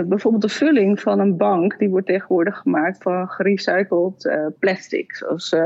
bijvoorbeeld 0.07 0.43
de 0.43 0.49
vulling 0.49 1.01
van 1.01 1.21
een 1.21 1.37
bank, 1.37 1.79
die 1.79 1.89
wordt 1.89 2.07
tegenwoordig 2.07 2.59
gemaakt 2.59 3.03
van 3.03 3.29
gerecycled 3.29 4.31
plastic. 4.59 5.15
Zoals 5.15 5.57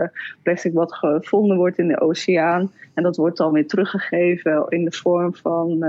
plastic 0.42 0.72
wat 0.72 0.94
gevonden 0.94 1.56
wordt 1.56 1.78
in 1.78 1.88
de 1.88 2.00
oceaan 2.00 2.70
en 2.94 3.02
dat 3.02 3.16
wordt 3.16 3.36
dan 3.36 3.52
weer 3.52 3.66
teruggegeven 3.66 4.66
in 4.68 4.84
de 4.84 4.92
vorm 4.92 5.34
van, 5.34 5.84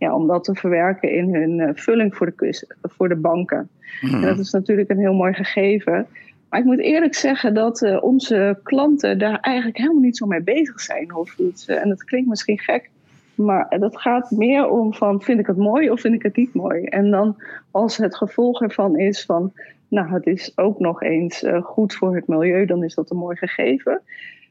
ja, 0.00 0.14
om 0.14 0.26
dat 0.26 0.44
te 0.44 0.54
verwerken 0.54 1.12
in 1.12 1.34
hun 1.34 1.76
vulling 1.76 2.16
voor 2.16 2.32
de, 2.36 2.66
voor 2.82 3.08
de 3.08 3.16
banken. 3.16 3.68
En 4.00 4.20
dat 4.20 4.38
is 4.38 4.50
natuurlijk 4.50 4.90
een 4.90 4.98
heel 4.98 5.14
mooi 5.14 5.32
gegeven. 5.32 6.06
Maar 6.48 6.60
ik 6.60 6.64
moet 6.64 6.80
eerlijk 6.80 7.14
zeggen 7.14 7.54
dat 7.54 7.82
uh, 7.82 8.02
onze 8.02 8.58
klanten 8.62 9.18
daar 9.18 9.40
eigenlijk 9.40 9.76
helemaal 9.76 10.02
niet 10.02 10.16
zo 10.16 10.26
mee 10.26 10.42
bezig 10.42 10.80
zijn. 10.80 11.14
Of 11.14 11.38
iets. 11.38 11.66
en 11.66 11.88
dat 11.88 12.04
klinkt 12.04 12.28
misschien 12.28 12.58
gek, 12.58 12.90
maar 13.34 13.78
dat 13.78 14.00
gaat 14.00 14.30
meer 14.30 14.68
om 14.68 14.94
van 14.94 15.22
vind 15.22 15.40
ik 15.40 15.46
het 15.46 15.56
mooi 15.56 15.90
of 15.90 16.00
vind 16.00 16.14
ik 16.14 16.22
het 16.22 16.36
niet 16.36 16.54
mooi. 16.54 16.84
En 16.84 17.10
dan 17.10 17.36
als 17.70 17.96
het 17.96 18.16
gevolg 18.16 18.62
ervan 18.62 18.98
is 18.98 19.24
van 19.24 19.52
nou 19.88 20.12
het 20.12 20.26
is 20.26 20.52
ook 20.58 20.78
nog 20.78 21.02
eens 21.02 21.42
uh, 21.42 21.62
goed 21.62 21.94
voor 21.94 22.14
het 22.14 22.26
milieu, 22.26 22.66
dan 22.66 22.84
is 22.84 22.94
dat 22.94 23.10
een 23.10 23.16
mooi 23.16 23.36
gegeven. 23.36 24.00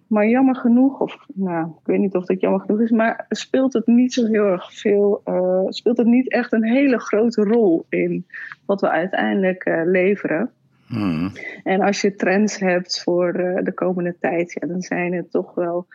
Maar 0.10 0.28
jammer 0.28 0.56
genoeg, 0.56 1.00
of 1.00 1.26
nou, 1.34 1.68
ik 1.68 1.86
weet 1.86 2.00
niet 2.00 2.16
of 2.16 2.26
dat 2.26 2.42
jammer 2.42 2.60
genoeg 2.60 2.82
is, 2.82 2.92
maar 2.92 3.26
speelt 3.30 3.74
het 3.74 3.88
niet 3.88 4.14
zo 4.14 4.26
heel 4.26 4.46
erg 4.46 4.74
veel, 4.74 5.22
uh, 5.26 5.66
speelt 5.68 5.98
het 5.98 6.08
niet 6.08 6.32
echt 6.32 6.54
een 6.54 6.64
hele 6.64 7.00
grote 7.00 7.44
rol 7.44 7.86
in 7.90 8.26
wat 8.66 8.82
we 8.82 8.90
uiteindelijk 8.90 9.66
uh, 9.66 9.82
leveren. 9.86 10.52
Hmm. 10.88 11.32
En 11.64 11.82
als 11.82 12.02
je 12.02 12.16
trends 12.16 12.60
hebt 12.60 13.04
voor 13.04 13.40
uh, 13.40 13.64
de 13.64 13.74
komende 13.74 14.16
tijd, 14.20 14.58
ja, 14.60 14.68
dan 14.68 14.82
zijn 14.82 15.14
het 15.14 15.32
toch 15.32 15.54
wel 15.56 15.88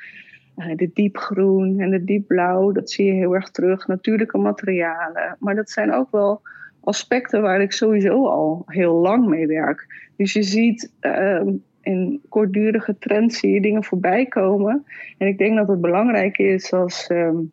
de 0.55 0.91
diepgroen 0.95 1.81
en 1.81 1.91
de 1.91 2.05
diepblauw. 2.05 2.73
Dat 2.73 2.91
zie 2.91 3.07
je 3.07 3.13
heel 3.13 3.35
erg 3.35 3.51
terug. 3.51 3.87
Natuurlijke 3.87 4.39
materialen. 4.39 5.37
Maar 5.39 5.55
dat 5.55 5.71
zijn 5.71 5.93
ook 5.93 6.11
wel 6.11 6.41
aspecten 6.81 7.43
waar 7.43 7.61
ik 7.61 7.73
sowieso 7.73 8.27
al 8.27 8.63
heel 8.67 8.95
lang 8.95 9.27
mee 9.27 9.47
werk. 9.47 10.11
Dus 10.17 10.33
je 10.33 10.43
ziet 10.43 10.93
ehm, 11.01 11.49
in 11.85 12.21
kortdurige 12.29 12.99
trends 12.99 13.39
zie 13.39 13.55
je 13.55 13.61
dingen 13.61 13.85
voorbij 13.85 14.27
komen. 14.27 14.85
En 15.19 15.27
ik 15.27 15.39
denk 15.39 15.57
dat 15.57 15.69
het 15.69 15.81
belangrijk 15.81 16.39
is 16.39 16.73
als, 16.73 17.09
um, 17.13 17.53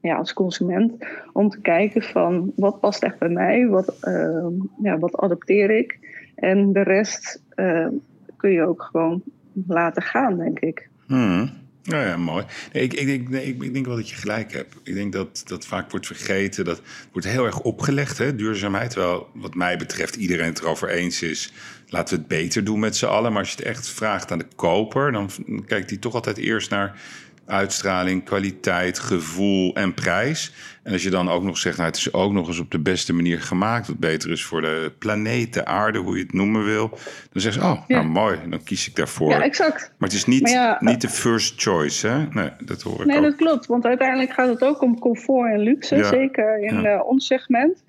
ja, 0.00 0.16
als 0.16 0.32
consument 0.32 1.06
om 1.32 1.48
te 1.48 1.60
kijken 1.60 2.02
van 2.02 2.52
wat 2.56 2.80
past 2.80 3.02
echt 3.02 3.18
bij 3.18 3.28
mij, 3.28 3.66
wat, 3.66 3.96
uh, 4.02 4.46
ja, 4.82 4.98
wat 4.98 5.16
adopteer 5.16 5.70
ik. 5.70 5.98
En 6.34 6.72
de 6.72 6.82
rest 6.82 7.42
uh, 7.56 7.88
kun 8.36 8.50
je 8.50 8.66
ook 8.66 8.82
gewoon 8.82 9.22
laten 9.66 10.02
gaan, 10.02 10.38
denk 10.38 10.60
ik. 10.60 10.88
Hmm. 11.06 11.50
Nou 11.84 12.06
ja, 12.06 12.16
mooi. 12.16 12.44
Nee, 12.72 12.82
ik, 12.82 12.92
ik, 12.92 13.08
ik, 13.08 13.28
ik, 13.28 13.62
ik, 13.62 13.72
denk 13.72 13.86
wel 13.86 13.96
dat 13.96 14.08
je 14.08 14.14
gelijk 14.14 14.52
hebt. 14.52 14.74
Ik 14.82 14.94
denk 14.94 15.12
dat 15.12 15.42
dat 15.46 15.66
vaak 15.66 15.90
wordt 15.90 16.06
vergeten. 16.06 16.64
Dat 16.64 16.80
wordt 17.12 17.26
heel 17.26 17.44
erg 17.44 17.60
opgelegd, 17.60 18.18
hè, 18.18 18.34
duurzaamheid. 18.34 18.90
Terwijl, 18.90 19.28
wat 19.34 19.54
mij 19.54 19.76
betreft, 19.76 20.16
iedereen 20.16 20.46
het 20.46 20.60
erover 20.60 20.88
eens 20.88 21.22
is. 21.22 21.52
Laten 21.88 22.14
we 22.14 22.20
het 22.20 22.28
beter 22.28 22.64
doen 22.64 22.78
met 22.78 22.96
z'n 22.96 23.06
allen. 23.06 23.32
Maar 23.32 23.40
als 23.40 23.50
je 23.50 23.56
het 23.56 23.66
echt 23.66 23.88
vraagt 23.88 24.32
aan 24.32 24.38
de 24.38 24.46
koper, 24.56 25.12
dan 25.12 25.30
kijkt 25.66 25.90
hij 25.90 25.98
toch 25.98 26.14
altijd 26.14 26.36
eerst 26.36 26.70
naar 26.70 27.00
uitstraling, 27.46 28.24
kwaliteit, 28.24 28.98
gevoel 28.98 29.74
en 29.74 29.94
prijs. 29.94 30.52
En 30.82 30.92
als 30.92 31.02
je 31.02 31.10
dan 31.10 31.28
ook 31.28 31.42
nog 31.42 31.58
zegt, 31.58 31.76
nou, 31.76 31.88
het 31.88 31.98
is 31.98 32.12
ook 32.12 32.32
nog 32.32 32.48
eens 32.48 32.58
op 32.58 32.70
de 32.70 32.78
beste 32.78 33.12
manier 33.12 33.40
gemaakt, 33.40 33.86
wat 33.86 33.98
beter 33.98 34.30
is 34.30 34.44
voor 34.44 34.60
de 34.60 34.92
planeet, 34.98 35.54
de 35.54 35.64
aarde, 35.64 35.98
hoe 35.98 36.16
je 36.16 36.22
het 36.22 36.32
noemen 36.32 36.64
wil, 36.64 36.88
dan 37.32 37.42
zeg 37.42 37.54
je, 37.54 37.60
oh, 37.60 37.88
nou 37.88 38.06
mooi, 38.06 38.38
dan 38.48 38.62
kies 38.62 38.88
ik 38.88 38.96
daarvoor. 38.96 39.30
Ja, 39.30 39.42
exact. 39.42 39.92
Maar 39.98 40.08
het 40.08 40.18
is 40.18 40.24
niet, 40.24 40.58
niet 40.78 41.00
de 41.00 41.08
first 41.08 41.62
choice, 41.62 42.08
hè? 42.08 42.26
Nee, 42.30 42.50
dat 42.64 42.82
hoor 42.82 43.00
ik 43.00 43.06
Nee, 43.06 43.16
ook. 43.16 43.22
dat 43.22 43.36
klopt, 43.36 43.66
want 43.66 43.84
uiteindelijk 43.84 44.32
gaat 44.32 44.48
het 44.48 44.64
ook 44.64 44.82
om 44.82 44.98
comfort 44.98 45.52
en 45.52 45.58
luxe, 45.58 46.04
zeker 46.04 46.58
in 46.58 46.84
uh, 46.84 47.00
ons 47.06 47.26
segment. 47.26 47.84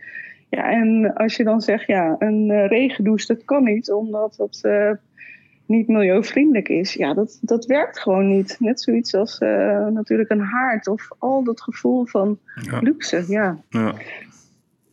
Ja, 0.50 0.72
en 0.72 1.13
als 1.13 1.36
je 1.36 1.44
dan 1.44 1.62
zegt, 1.62 1.88
ja, 1.88 2.15
een 2.20 2.50
uh, 2.50 2.68
regendouche, 2.68 3.28
dat 3.28 3.46
kan 3.46 3.63
niet, 3.63 3.91
omdat 3.91 4.36
dat 4.38 4.60
uh, 4.63 4.91
niet 5.67 5.88
milieuvriendelijk 5.88 6.69
is. 6.69 6.93
Ja, 6.93 7.13
dat, 7.13 7.38
dat 7.41 7.65
werkt 7.65 7.99
gewoon 7.99 8.28
niet. 8.28 8.56
Net 8.60 8.82
zoiets 8.82 9.15
als 9.15 9.39
uh, 9.39 9.88
natuurlijk 9.88 10.30
een 10.30 10.41
haard 10.41 10.88
of 10.88 11.10
al 11.17 11.43
dat 11.43 11.62
gevoel 11.62 12.06
van 12.06 12.39
ja. 12.62 12.80
luxe. 12.80 13.23
Ja, 13.28 13.63
ja. 13.69 13.93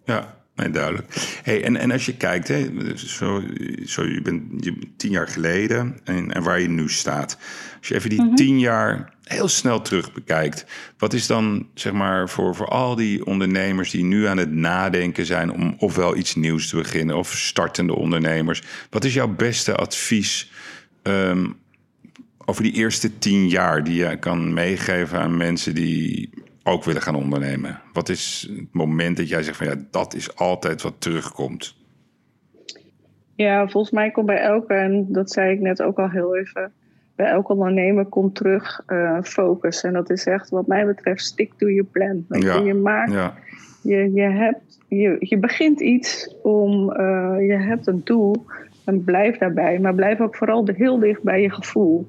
ja. 0.04 0.41
Nee, 0.56 0.70
duidelijk. 0.70 1.06
Hey, 1.42 1.62
en, 1.62 1.76
en 1.76 1.90
als 1.90 2.06
je 2.06 2.16
kijkt, 2.16 2.48
hè, 2.48 2.70
zo, 2.96 3.42
zo, 3.86 4.06
je 4.06 4.22
bent 4.22 4.64
je, 4.64 4.78
tien 4.96 5.10
jaar 5.10 5.28
geleden 5.28 5.98
en, 6.04 6.32
en 6.32 6.42
waar 6.42 6.60
je 6.60 6.68
nu 6.68 6.88
staat. 6.88 7.38
Als 7.78 7.88
je 7.88 7.94
even 7.94 8.10
die 8.10 8.20
mm-hmm. 8.20 8.36
tien 8.36 8.58
jaar 8.58 9.14
heel 9.22 9.48
snel 9.48 9.82
terug 9.82 10.12
bekijkt. 10.12 10.66
Wat 10.98 11.12
is 11.12 11.26
dan, 11.26 11.66
zeg 11.74 11.92
maar, 11.92 12.28
voor, 12.28 12.54
voor 12.54 12.68
al 12.68 12.94
die 12.94 13.26
ondernemers 13.26 13.90
die 13.90 14.04
nu 14.04 14.26
aan 14.26 14.38
het 14.38 14.52
nadenken 14.52 15.26
zijn 15.26 15.52
om 15.52 15.74
ofwel 15.78 16.16
iets 16.16 16.34
nieuws 16.34 16.68
te 16.68 16.76
beginnen 16.76 17.16
of 17.16 17.32
startende 17.32 17.94
ondernemers. 17.94 18.62
Wat 18.90 19.04
is 19.04 19.14
jouw 19.14 19.28
beste 19.28 19.74
advies 19.74 20.50
um, 21.02 21.56
over 22.44 22.62
die 22.62 22.72
eerste 22.72 23.18
tien 23.18 23.48
jaar 23.48 23.84
die 23.84 23.94
je 23.94 24.18
kan 24.18 24.52
meegeven 24.52 25.20
aan 25.20 25.36
mensen 25.36 25.74
die 25.74 26.30
ook 26.64 26.84
willen 26.84 27.02
gaan 27.02 27.14
ondernemen? 27.14 27.80
Wat 27.92 28.08
is 28.08 28.50
het 28.56 28.72
moment 28.72 29.16
dat 29.16 29.28
jij 29.28 29.42
zegt 29.42 29.56
van 29.56 29.66
ja, 29.66 29.74
dat 29.90 30.14
is 30.14 30.36
altijd 30.36 30.82
wat 30.82 30.94
terugkomt? 30.98 31.76
Ja, 33.34 33.68
volgens 33.68 33.92
mij 33.92 34.10
komt 34.10 34.26
bij 34.26 34.40
elke, 34.40 34.74
en 34.74 35.06
dat 35.08 35.30
zei 35.30 35.52
ik 35.52 35.60
net 35.60 35.82
ook 35.82 35.98
al 35.98 36.10
heel 36.10 36.36
even, 36.36 36.72
bij 37.16 37.26
elke 37.26 37.52
ondernemer 37.52 38.04
komt 38.04 38.34
terug 38.34 38.82
uh, 38.86 39.18
focus. 39.22 39.82
En 39.82 39.92
dat 39.92 40.10
is 40.10 40.26
echt 40.26 40.50
wat 40.50 40.66
mij 40.66 40.86
betreft 40.86 41.24
stick 41.24 41.52
to 41.56 41.68
your 41.68 41.90
plan. 41.90 42.24
Dat 42.28 42.42
ja, 42.42 42.56
je 42.56 42.74
maakt, 42.74 43.12
ja. 43.12 43.34
je, 43.82 44.12
je, 44.12 44.22
hebt, 44.22 44.78
je, 44.88 45.16
je 45.18 45.38
begint 45.38 45.80
iets 45.80 46.34
om, 46.42 46.90
uh, 46.90 47.36
je 47.46 47.56
hebt 47.58 47.86
een 47.86 48.00
doel 48.04 48.46
en 48.84 49.04
blijf 49.04 49.38
daarbij. 49.38 49.78
Maar 49.78 49.94
blijf 49.94 50.20
ook 50.20 50.36
vooral 50.36 50.68
heel 50.74 50.98
dicht 50.98 51.22
bij 51.22 51.42
je 51.42 51.50
gevoel. 51.50 52.08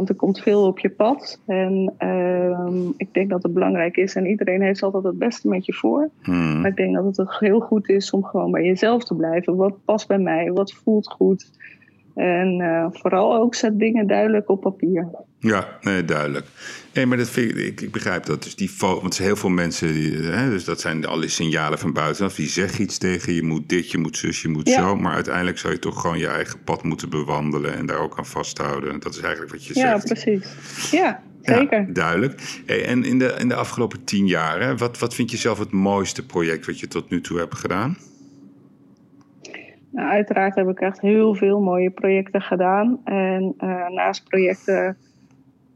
Want 0.00 0.12
er 0.12 0.18
komt 0.18 0.40
veel 0.40 0.66
op 0.66 0.78
je 0.78 0.90
pad. 0.90 1.40
En 1.46 1.94
uh, 1.98 2.88
ik 2.96 3.14
denk 3.14 3.30
dat 3.30 3.42
het 3.42 3.54
belangrijk 3.54 3.96
is. 3.96 4.14
En 4.14 4.26
iedereen 4.26 4.62
heeft 4.62 4.82
altijd 4.82 5.04
het 5.04 5.18
beste 5.18 5.48
met 5.48 5.66
je 5.66 5.74
voor. 5.74 6.10
Hmm. 6.22 6.60
Maar 6.60 6.70
ik 6.70 6.76
denk 6.76 6.94
dat 6.94 7.16
het 7.16 7.38
heel 7.38 7.60
goed 7.60 7.88
is 7.88 8.10
om 8.10 8.24
gewoon 8.24 8.50
bij 8.50 8.64
jezelf 8.64 9.04
te 9.04 9.14
blijven. 9.14 9.56
Wat 9.56 9.84
past 9.84 10.08
bij 10.08 10.18
mij? 10.18 10.52
Wat 10.52 10.72
voelt 10.72 11.12
goed? 11.12 11.50
En 12.20 12.60
uh, 12.60 12.86
vooral 12.90 13.36
ook 13.36 13.54
zet 13.54 13.78
dingen 13.78 14.06
duidelijk 14.06 14.48
op 14.48 14.60
papier. 14.60 15.08
Ja, 15.38 15.78
nee, 15.80 16.04
duidelijk. 16.04 16.46
Nee, 16.94 17.06
maar 17.06 17.16
dat 17.16 17.30
vind 17.30 17.50
ik, 17.50 17.56
ik, 17.56 17.80
ik 17.80 17.92
begrijp 17.92 18.24
dat. 18.24 18.42
Dus 18.42 18.56
die 18.56 18.70
want 18.78 19.18
heel 19.18 19.36
veel 19.36 19.50
mensen, 19.50 19.92
die, 19.92 20.12
hè, 20.16 20.50
dus 20.50 20.64
dat 20.64 20.80
zijn 20.80 21.06
alle 21.06 21.28
signalen 21.28 21.78
van 21.78 21.92
buitenaf. 21.92 22.34
Die 22.34 22.48
zeggen 22.48 22.82
iets 22.82 22.98
tegen 22.98 23.32
je, 23.32 23.42
moet 23.42 23.68
dit, 23.68 23.90
je 23.90 23.98
moet 23.98 24.16
zus, 24.16 24.42
je 24.42 24.48
moet 24.48 24.68
ja. 24.68 24.80
zo. 24.80 24.96
Maar 24.96 25.14
uiteindelijk 25.14 25.58
zou 25.58 25.72
je 25.72 25.78
toch 25.78 26.00
gewoon 26.00 26.18
je 26.18 26.26
eigen 26.26 26.64
pad 26.64 26.82
moeten 26.82 27.10
bewandelen 27.10 27.74
en 27.74 27.86
daar 27.86 27.98
ook 27.98 28.18
aan 28.18 28.26
vasthouden. 28.26 29.00
Dat 29.00 29.14
is 29.14 29.20
eigenlijk 29.20 29.52
wat 29.52 29.64
je 29.64 29.74
ja, 29.74 29.80
zegt. 29.80 30.08
Ja, 30.08 30.14
precies. 30.14 30.90
Ja, 30.90 31.22
zeker. 31.42 31.80
Ja, 31.80 31.92
duidelijk. 31.92 32.60
Hey, 32.66 32.84
en 32.84 33.04
in 33.04 33.18
de, 33.18 33.34
in 33.38 33.48
de 33.48 33.54
afgelopen 33.54 34.04
tien 34.04 34.26
jaar, 34.26 34.60
hè, 34.60 34.76
wat, 34.76 34.98
wat 34.98 35.14
vind 35.14 35.30
je 35.30 35.36
zelf 35.36 35.58
het 35.58 35.70
mooiste 35.70 36.26
project 36.26 36.66
wat 36.66 36.80
je 36.80 36.88
tot 36.88 37.10
nu 37.10 37.20
toe 37.20 37.38
hebt 37.38 37.54
gedaan? 37.54 37.96
Nou, 39.90 40.08
uiteraard 40.08 40.54
heb 40.54 40.68
ik 40.68 40.80
echt 40.80 41.00
heel 41.00 41.34
veel 41.34 41.60
mooie 41.60 41.90
projecten 41.90 42.42
gedaan. 42.42 43.00
En 43.04 43.54
uh, 43.58 43.88
naast 43.88 44.28
projecten 44.28 44.96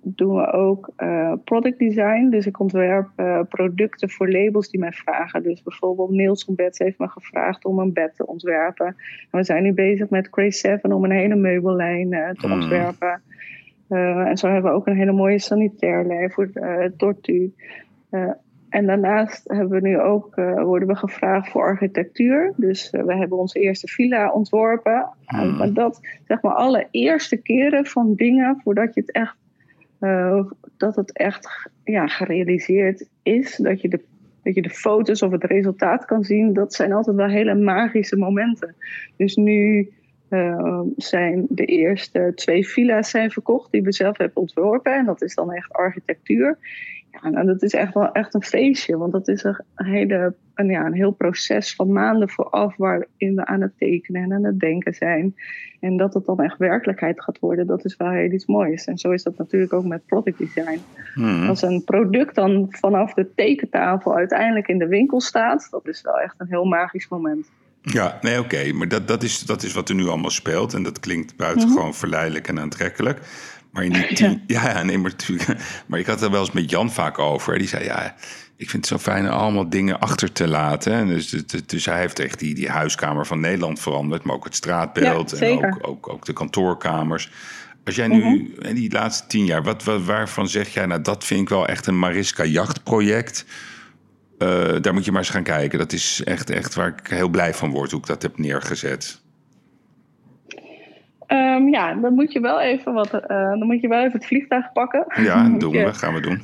doen 0.03 0.37
we 0.37 0.53
ook 0.53 0.91
uh, 0.97 1.33
product 1.45 1.79
design. 1.79 2.29
Dus 2.31 2.47
ik 2.47 2.61
ontwerp 2.61 3.09
uh, 3.17 3.41
producten 3.49 4.11
voor 4.11 4.31
labels 4.31 4.71
die 4.71 4.81
mij 4.81 4.93
vragen. 4.93 5.43
Dus 5.43 5.63
bijvoorbeeld 5.63 6.11
Nielsen 6.11 6.55
Beds 6.55 6.79
heeft 6.79 6.99
me 6.99 7.09
gevraagd 7.09 7.65
om 7.65 7.79
een 7.79 7.93
bed 7.93 8.17
te 8.17 8.27
ontwerpen. 8.27 8.87
En 8.87 9.39
we 9.39 9.45
zijn 9.45 9.63
nu 9.63 9.73
bezig 9.73 10.09
met 10.09 10.31
Crazy 10.31 10.59
7 10.59 10.93
om 10.93 11.05
een 11.05 11.11
hele 11.11 11.37
meubellijn 11.37 12.11
te 12.11 12.47
mm. 12.47 12.53
ontwerpen. 12.53 13.23
en 13.89 14.37
zo 14.37 14.49
hebben 14.49 14.71
we 14.71 14.77
ook 14.77 14.87
een 14.87 14.97
hele 14.97 15.13
mooie 15.13 15.39
sanitair 15.39 16.07
lijn 16.07 16.31
voor 16.31 16.51
Tortu. 16.97 17.53
En 18.75 18.87
daarnaast 18.87 19.49
hebben 19.49 19.81
we 19.81 19.89
nu 19.89 20.01
ook, 20.01 20.37
uh, 20.37 20.63
worden 20.63 20.89
we 20.89 20.97
gevraagd 20.97 21.51
voor 21.51 21.63
architectuur. 21.63 22.53
Dus 22.57 22.93
uh, 22.93 23.03
we 23.03 23.17
hebben 23.17 23.39
onze 23.39 23.61
eerste 23.61 23.87
villa 23.87 24.31
ontworpen. 24.31 25.09
Hmm. 25.27 25.57
Maar 25.57 25.73
dat, 25.73 26.01
zeg 26.27 26.43
maar, 26.43 26.55
alle 26.55 26.87
eerste 26.91 27.37
keren 27.37 27.87
van 27.87 28.15
dingen 28.15 28.61
voordat 28.63 28.95
je 28.95 29.01
het 29.01 29.13
echt, 29.13 29.37
uh, 30.01 30.45
dat 30.77 30.97
het 30.97 31.13
echt 31.13 31.71
ja, 31.85 32.07
gerealiseerd 32.07 33.09
is. 33.23 33.57
Dat 33.57 33.81
je, 33.81 33.89
de, 33.89 34.01
dat 34.43 34.55
je 34.55 34.63
de 34.63 34.71
foto's 34.71 35.23
of 35.23 35.31
het 35.31 35.45
resultaat 35.45 36.05
kan 36.05 36.25
zien. 36.25 36.53
Dat 36.53 36.75
zijn 36.75 36.93
altijd 36.93 37.17
wel 37.17 37.29
hele 37.29 37.55
magische 37.55 38.17
momenten. 38.17 38.75
Dus 39.17 39.37
nu 39.37 39.93
zijn 40.97 41.47
de 41.49 41.65
eerste 41.65 42.33
twee 42.35 42.69
villa's 42.69 43.11
zijn 43.11 43.31
verkocht 43.31 43.73
die 43.73 43.83
we 43.83 43.93
zelf 43.93 44.19
hebben 44.19 44.37
ontworpen. 44.37 44.95
En 44.95 45.05
dat 45.05 45.23
is 45.23 45.35
dan 45.35 45.53
echt 45.53 45.73
architectuur. 45.73 46.59
Ja, 47.23 47.29
nou, 47.29 47.47
dat 47.47 47.63
is 47.63 47.73
echt 47.73 47.95
wel 47.95 48.13
echt 48.13 48.35
een 48.35 48.43
feestje. 48.43 48.97
Want 48.97 49.13
dat 49.13 49.29
is 49.29 49.45
een, 49.45 49.57
hele, 49.75 50.35
een, 50.55 50.71
ja, 50.71 50.87
een 50.87 50.95
heel 50.95 51.13
proces 51.13 51.75
van 51.75 51.93
maanden 51.93 52.29
vooraf 52.29 52.77
waarin 52.77 53.35
we 53.35 53.47
aan 53.47 53.61
het 53.61 53.73
tekenen 53.79 54.23
en 54.23 54.33
aan 54.33 54.45
het 54.45 54.61
denken 54.61 54.95
zijn. 54.95 55.35
En 55.81 55.97
dat 55.97 56.15
het 56.15 56.25
dan 56.25 56.41
echt 56.41 56.59
werkelijkheid 56.59 57.23
gaat 57.23 57.39
worden, 57.39 57.67
dat 57.67 57.85
is 57.85 57.97
wel 57.97 58.11
heel 58.11 58.31
iets 58.31 58.47
moois. 58.47 58.85
En 58.85 58.99
zo 58.99 59.11
is 59.11 59.23
dat 59.23 59.37
natuurlijk 59.37 59.73
ook 59.73 59.85
met 59.85 60.07
product 60.07 60.39
design. 60.39 60.81
Hmm. 61.15 61.49
Als 61.49 61.63
een 61.63 61.85
product 61.85 62.35
dan 62.35 62.67
vanaf 62.71 63.15
de 63.15 63.35
tekentafel 63.35 64.17
uiteindelijk 64.17 64.69
in 64.69 64.79
de 64.79 64.89
winkel 64.89 65.21
staat, 65.21 65.69
dat 65.71 65.89
is 65.89 66.03
wel 66.03 66.21
echt 66.21 66.35
een 66.39 66.47
heel 66.49 66.65
magisch 66.65 67.09
moment. 67.09 67.51
Ja, 67.85 68.19
nee, 68.21 68.39
oké. 68.39 68.55
Okay. 68.55 68.71
Maar 68.71 68.89
dat, 68.89 69.09
dat, 69.09 69.23
is, 69.23 69.41
dat 69.41 69.63
is 69.63 69.73
wat 69.73 69.89
er 69.89 69.95
nu 69.95 70.07
allemaal 70.07 70.31
speelt. 70.31 70.75
En 70.75 70.83
dat 70.83 71.01
klinkt 71.01 71.37
buitengewoon 71.37 71.77
mm-hmm. 71.77 71.95
verleidelijk 71.95 72.49
en 72.49 72.59
aantrekkelijk. 72.59 73.21
Maar 73.75 73.85
in 73.85 73.93
die 73.93 74.15
tien, 74.15 74.43
ja. 74.47 74.69
ja, 74.69 74.83
nee, 74.83 74.99
maar 74.99 75.11
natuurlijk. 75.11 75.61
Maar 75.87 75.99
ik 75.99 76.07
had 76.07 76.23
er 76.23 76.31
wel 76.31 76.41
eens 76.41 76.53
met 76.53 76.71
Jan 76.71 76.93
vaak 76.93 77.19
over. 77.19 77.59
Die 77.59 77.69
zei, 77.69 77.85
ja, 77.85 78.15
ik 78.57 78.71
vind 78.71 78.89
het 78.89 79.01
zo 79.01 79.11
fijn 79.11 79.29
allemaal 79.29 79.69
dingen 79.69 80.01
achter 80.01 80.33
te 80.33 80.49
laten. 80.49 81.07
Dus, 81.07 81.29
dus, 81.29 81.67
dus 81.67 81.85
hij 81.85 81.99
heeft 81.99 82.19
echt 82.19 82.39
die, 82.39 82.55
die 82.55 82.69
huiskamer 82.69 83.27
van 83.27 83.41
Nederland 83.41 83.81
veranderd. 83.81 84.23
Maar 84.23 84.35
ook 84.35 84.45
het 84.45 84.55
straatbeeld 84.55 85.39
ja, 85.39 85.47
en 85.47 85.65
ook, 85.65 85.89
ook, 85.89 86.09
ook 86.09 86.25
de 86.25 86.33
kantoorkamers. 86.33 87.31
Als 87.85 87.95
jij 87.95 88.09
nu, 88.09 88.23
mm-hmm. 88.23 88.75
die 88.75 88.93
laatste 88.93 89.27
tien 89.27 89.45
jaar, 89.45 89.63
wat, 89.63 89.85
wat, 89.85 90.05
waarvan 90.05 90.49
zeg 90.49 90.69
jij, 90.69 90.87
nou 90.87 91.03
dat 91.03 91.25
vind 91.25 91.41
ik 91.41 91.49
wel 91.49 91.67
echt 91.67 91.87
een 91.87 91.99
Mariska 91.99 92.45
jachtproject. 92.45 93.45
Uh, 94.39 94.77
daar 94.81 94.95
moet 94.95 95.05
je 95.05 95.11
maar 95.11 95.21
eens 95.21 95.31
gaan 95.31 95.43
kijken. 95.43 95.79
Dat 95.79 95.93
is 95.93 96.21
echt, 96.25 96.51
echt 96.51 96.75
waar 96.75 96.89
ik 96.89 97.07
heel 97.07 97.29
blij 97.29 97.55
van 97.55 97.71
word 97.71 97.91
hoe 97.91 98.01
ik 98.01 98.07
dat 98.07 98.23
heb 98.23 98.39
neergezet. 98.39 99.23
Um, 101.29 101.69
ja, 101.69 101.95
dan 101.95 102.15
moet 102.15 102.33
je 102.33 102.41
wel 102.41 102.61
even 102.61 102.93
wat, 102.93 103.15
uh, 103.15 103.21
dan 103.29 103.67
moet 103.67 103.81
je 103.81 103.89
wel 103.89 103.99
even 103.99 104.13
het 104.13 104.27
vliegtuig 104.27 104.73
pakken. 104.73 105.05
Ja, 105.23 105.49
doen 105.59 105.73
je, 105.73 105.85
we, 105.85 105.95
gaan 105.95 106.15
we 106.15 106.21
doen. 106.21 106.43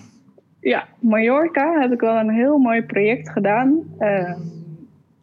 Ja, 0.60 0.86
Mallorca 0.98 1.80
heb 1.80 1.92
ik 1.92 2.00
wel 2.00 2.16
een 2.16 2.30
heel 2.30 2.58
mooi 2.58 2.82
project 2.82 3.30
gedaan. 3.30 3.82
Uh, 3.98 4.34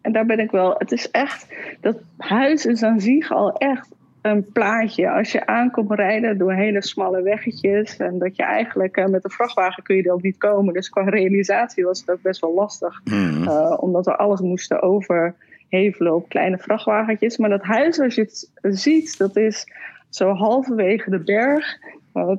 en 0.01 0.11
daar 0.11 0.25
ben 0.25 0.39
ik 0.39 0.51
wel. 0.51 0.75
Het 0.77 0.91
is 0.91 1.11
echt, 1.11 1.47
dat 1.81 1.97
huis 2.17 2.65
is 2.65 2.83
aan 2.83 2.99
zich 2.99 3.31
al 3.31 3.57
echt 3.57 3.95
een 4.21 4.51
plaatje. 4.51 5.11
Als 5.11 5.31
je 5.31 5.45
aankomt 5.45 5.91
rijden 5.91 6.37
door 6.37 6.53
hele 6.53 6.83
smalle 6.83 7.21
weggetjes. 7.21 7.97
En 7.97 8.19
dat 8.19 8.35
je 8.35 8.43
eigenlijk 8.43 8.97
uh, 8.97 9.05
met 9.05 9.23
de 9.23 9.29
vrachtwagen 9.29 9.83
kun 9.83 9.95
je 9.95 10.03
er 10.03 10.13
ook 10.13 10.21
niet 10.21 10.37
komen. 10.37 10.73
Dus 10.73 10.89
qua 10.89 11.03
realisatie 11.03 11.85
was 11.85 11.99
het 11.99 12.11
ook 12.11 12.21
best 12.21 12.41
wel 12.41 12.53
lastig. 12.53 13.01
Mm. 13.03 13.47
omdat 13.77 14.05
we 14.05 14.15
alles 14.15 14.41
moesten 14.41 14.81
over 14.81 15.35
hevelen 15.69 16.15
op 16.15 16.29
kleine 16.29 16.57
vrachtwagentjes. 16.57 17.37
Maar 17.37 17.49
dat 17.49 17.63
huis, 17.63 17.99
als 17.99 18.15
je 18.15 18.21
het 18.21 18.49
ziet, 18.61 19.17
dat 19.17 19.35
is 19.35 19.71
zo 20.09 20.33
halverwege 20.33 21.09
de 21.09 21.19
berg, 21.19 21.77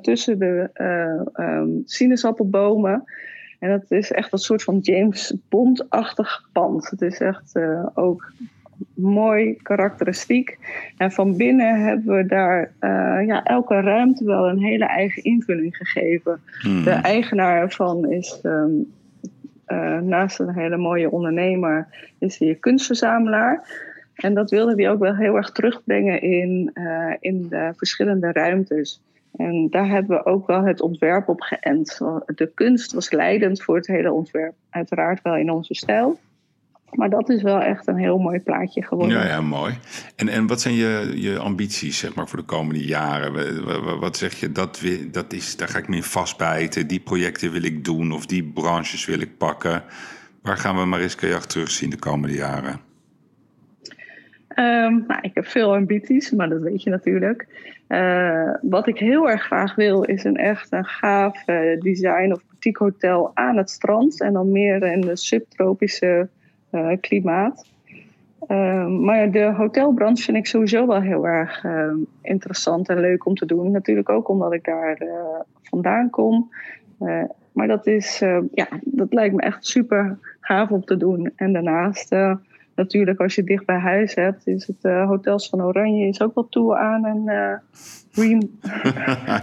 tussen 0.03 0.39
de 0.39 0.71
uh, 0.75 1.47
um, 1.47 1.83
sinaasappelbomen. 1.85 3.05
En 3.59 3.71
het 3.71 3.91
is 3.91 4.13
echt 4.13 4.33
een 4.33 4.39
soort 4.39 4.63
van 4.63 4.79
James 4.79 5.35
Bond-achtig 5.49 6.49
pand. 6.53 6.91
Het 6.91 7.03
is 7.03 7.19
echt 7.19 7.51
uh, 7.57 7.87
ook 7.95 8.33
mooi 8.95 9.57
karakteristiek. 9.63 10.59
En 10.97 11.13
van 11.13 11.37
binnen 11.37 11.81
hebben 11.85 12.17
we 12.17 12.27
daar 12.27 12.73
uh, 12.81 13.27
ja, 13.27 13.45
elke 13.45 13.81
ruimte 13.81 14.25
wel 14.25 14.49
een 14.49 14.59
hele 14.59 14.85
eigen 14.85 15.23
invulling 15.23 15.77
gegeven. 15.77 16.41
Hmm. 16.61 16.85
De 16.85 16.91
eigenaar 16.91 17.61
ervan 17.61 18.11
is 18.11 18.41
um, 18.43 18.93
uh, 19.69 19.99
naast 19.99 20.39
een 20.39 20.55
hele 20.55 20.77
mooie 20.77 21.11
ondernemer, 21.11 21.87
is 22.19 22.39
hij 22.39 22.55
kunstverzamelaar. 22.55 23.87
En 24.15 24.35
dat 24.35 24.51
wilde 24.51 24.75
hij 24.75 24.91
ook 24.91 24.99
wel 24.99 25.15
heel 25.15 25.37
erg 25.37 25.51
terugbrengen 25.51 26.23
in, 26.23 26.71
uh, 26.75 27.15
in 27.21 27.49
de 27.49 27.73
verschillende 27.77 28.33
ruimtes. 28.33 29.03
En 29.37 29.71
daar 29.71 29.89
hebben 29.89 30.17
we 30.17 30.27
ook 30.27 30.47
wel 30.47 30.63
het 30.63 30.81
ontwerp 30.81 31.29
op 31.29 31.41
geënt. 31.41 31.99
De 32.35 32.51
kunst 32.55 32.93
was 32.93 33.11
leidend 33.11 33.63
voor 33.63 33.77
het 33.77 33.87
hele 33.87 34.13
ontwerp. 34.13 34.55
Uiteraard 34.71 35.23
wel 35.23 35.37
in 35.37 35.51
onze 35.51 35.75
stijl. 35.75 36.19
Maar 36.91 37.11
dat 37.11 37.29
is 37.29 37.43
wel 37.43 37.61
echt 37.61 37.87
een 37.87 37.97
heel 37.97 38.19
mooi 38.19 38.41
plaatje 38.41 38.83
geworden. 38.83 39.19
Ja, 39.19 39.27
ja 39.27 39.41
mooi. 39.41 39.75
En, 40.17 40.29
en 40.29 40.47
wat 40.47 40.61
zijn 40.61 40.75
je, 40.75 41.13
je 41.15 41.39
ambities 41.39 41.99
zeg 41.99 42.15
maar, 42.15 42.29
voor 42.29 42.39
de 42.39 42.45
komende 42.45 42.85
jaren? 42.85 44.01
Wat 44.01 44.17
zeg 44.17 44.35
je, 44.35 44.53
dat, 44.53 44.83
dat 45.11 45.33
is, 45.33 45.57
daar 45.57 45.69
ga 45.69 45.79
ik 45.79 45.89
me 45.89 45.97
in 45.97 46.03
vastbijten. 46.03 46.87
Die 46.87 47.01
projecten 47.01 47.53
wil 47.53 47.63
ik 47.63 47.85
doen 47.85 48.13
of 48.13 48.27
die 48.27 48.45
branches 48.45 49.07
wil 49.07 49.21
ik 49.21 49.37
pakken. 49.39 49.83
Waar 50.43 50.57
gaan 50.57 50.77
we 50.77 50.85
Mariska 50.85 51.27
Jacht 51.27 51.49
terugzien 51.49 51.91
de 51.91 51.99
komende 51.99 52.35
jaren? 52.35 52.81
Um, 54.57 55.05
nou, 55.07 55.21
ik 55.21 55.35
heb 55.35 55.47
veel 55.47 55.75
ambities, 55.75 56.31
maar 56.31 56.49
dat 56.49 56.61
weet 56.61 56.83
je 56.83 56.91
natuurlijk. 56.91 57.47
Uh, 57.89 58.51
wat 58.61 58.87
ik 58.87 58.99
heel 58.99 59.31
erg 59.31 59.43
graag 59.43 59.75
wil, 59.75 60.03
is 60.03 60.25
een 60.25 60.37
echt 60.37 60.73
een 60.73 60.85
gaaf 60.85 61.49
uh, 61.49 61.81
design 61.81 62.33
of 62.33 62.47
boutique 62.47 62.85
hotel 62.85 63.31
aan 63.35 63.57
het 63.57 63.71
strand. 63.71 64.21
En 64.21 64.33
dan 64.33 64.53
meer 64.53 64.83
in 64.83 65.01
de 65.01 65.17
subtropische 65.17 66.29
klimaat. 67.01 67.67
Ehm, 68.47 69.05
maar 69.05 69.31
de 69.31 69.53
hotelbranche 69.57 70.23
vind 70.23 70.37
ik 70.37 70.47
sowieso 70.47 70.87
wel 70.87 71.01
heel 71.01 71.27
erg 71.27 71.65
ehm, 71.65 71.97
interessant 72.23 72.89
en 72.89 73.01
leuk 73.01 73.27
om 73.27 73.35
te 73.35 73.47
doen. 73.47 73.71
Natuurlijk 73.71 74.09
ook 74.09 74.29
omdat 74.29 74.53
ik 74.53 74.65
daar 74.65 74.97
eh, 74.97 75.41
vandaan 75.63 76.11
kom. 76.11 76.51
Eh, 76.99 77.25
maar 77.53 77.67
dat, 77.67 77.87
is, 77.87 78.19
ja, 78.53 78.69
dat 78.81 79.13
lijkt 79.13 79.35
me 79.35 79.43
echt 79.43 79.67
super 79.67 80.19
gaaf 80.41 80.71
om 80.71 80.85
te 80.85 80.97
doen. 80.97 81.33
En 81.37 81.53
daarnaast, 81.53 82.17
natuurlijk, 82.79 83.21
als 83.21 83.35
je 83.35 83.45
dicht 83.45 83.67
bij 83.67 83.79
huis 83.79 84.15
hebt, 84.15 84.47
is 84.47 84.67
het 84.67 84.93
Hotels 85.07 85.49
van 85.49 85.63
Oranje 85.63 86.09
is 86.09 86.21
ook 86.21 86.35
wel 86.35 86.49
toe 86.49 86.77
aan 86.77 87.05
een 87.05 87.61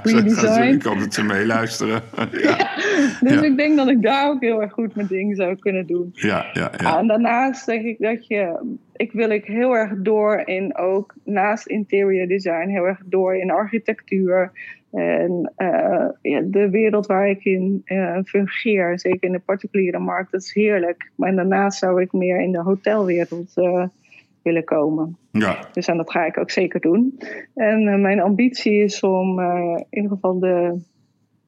redesign. 0.03 0.73
ik 0.79 0.83
hoop 0.83 0.99
dat 0.99 1.13
ze 1.13 1.23
meeluisteren. 1.23 2.01
ja. 2.31 2.77
dus 3.19 3.41
ik 3.41 3.57
denk 3.57 3.77
dat 3.77 3.87
ik 3.87 4.01
daar 4.01 4.29
ook 4.29 4.41
heel 4.41 4.61
erg 4.61 4.71
goed 4.71 4.95
mijn 4.95 5.07
ding 5.07 5.35
zou 5.35 5.55
kunnen 5.55 5.87
doen. 5.87 6.09
Ja, 6.13 6.45
ja, 6.53 6.71
ja. 6.77 6.97
En 6.99 7.07
daarnaast 7.07 7.65
denk 7.65 7.85
ik 7.85 7.99
dat 7.99 8.27
je... 8.27 8.75
Ik 8.95 9.11
wil 9.11 9.29
ik 9.29 9.45
heel 9.45 9.75
erg 9.75 9.91
door 9.97 10.41
in 10.45 10.77
ook 10.77 11.13
naast 11.23 11.67
interior 11.67 12.27
design... 12.27 12.67
heel 12.69 12.85
erg 12.85 13.01
door 13.05 13.35
in 13.35 13.51
architectuur... 13.51 14.51
En 14.95 15.53
uh, 15.58 16.10
ja, 16.21 16.41
de 16.41 16.69
wereld 16.69 17.05
waar 17.05 17.29
ik 17.29 17.43
in 17.43 17.81
uh, 17.86 18.19
fungeer, 18.23 18.99
zeker 18.99 19.23
in 19.23 19.31
de 19.31 19.39
particuliere 19.39 19.99
markt, 19.99 20.31
dat 20.31 20.41
is 20.41 20.53
heerlijk. 20.53 21.12
Maar 21.15 21.36
daarnaast 21.36 21.79
zou 21.79 22.01
ik 22.01 22.13
meer 22.13 22.41
in 22.41 22.51
de 22.51 22.62
hotelwereld 22.62 23.51
uh, 23.55 23.86
willen 24.41 24.63
komen. 24.63 25.17
Ja. 25.31 25.58
Dus 25.73 25.88
en 25.88 25.97
dat 25.97 26.12
ga 26.12 26.25
ik 26.25 26.38
ook 26.38 26.51
zeker 26.51 26.79
doen. 26.79 27.19
En 27.53 28.01
mijn 28.01 28.19
ambitie 28.19 28.84
is 28.84 28.99
om 28.99 29.39
in 29.39 29.86
ieder 29.89 30.12
geval 30.12 30.39
de 30.39 30.81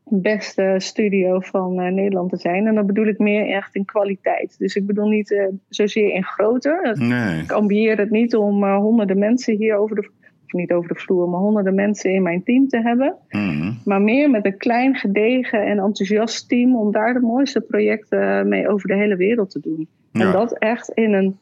beste 0.04 0.76
studio 0.78 1.40
van 1.40 1.76
Nederland 1.94 2.30
te 2.30 2.38
zijn. 2.38 2.68
En 2.68 2.76
dan 2.76 2.86
bedoel 2.86 3.08
ik 3.08 3.20
meer 3.20 3.50
echt 3.50 3.76
in 3.76 3.86
kwaliteit. 3.86 4.56
Dus 4.58 4.76
ik 4.76 4.86
bedoel 4.86 5.08
niet 5.08 5.50
zozeer 5.70 6.14
in 6.14 6.24
grootte. 6.24 6.96
Nee. 7.00 7.42
Ik 7.42 7.52
ambieer 7.52 7.98
het 7.98 8.10
niet 8.10 8.36
om 8.36 8.64
honderden 8.64 9.20
mensen 9.20 9.56
hier 9.56 9.76
over 9.76 9.96
de 9.96 10.10
niet 10.54 10.72
over 10.72 10.88
de 10.88 11.00
vloer, 11.00 11.30
maar 11.30 11.40
honderden 11.40 11.76
mensen 11.76 12.14
in 12.14 12.24
mijn 12.24 12.44
team 12.44 12.68
te 12.68 12.82
hebben. 12.82 13.16
Mm. 13.30 13.78
Maar 13.86 14.02
meer 14.02 14.30
met 14.30 14.46
een 14.46 14.58
klein, 14.58 14.96
gedegen 14.96 15.66
en 15.66 15.78
enthousiast 15.78 16.50
team 16.50 16.76
om 16.76 16.92
daar 16.92 17.14
de 17.14 17.20
mooiste 17.20 17.62
projecten 17.62 18.48
mee 18.48 18.70
over 18.70 18.88
de 18.88 18.96
hele 18.96 19.16
wereld 19.16 19.50
te 19.50 19.60
doen. 19.60 19.88
Ja. 20.12 20.26
En 20.26 20.32
dat 20.32 20.58
echt 20.58 20.90
in 20.90 21.14
een 21.14 21.38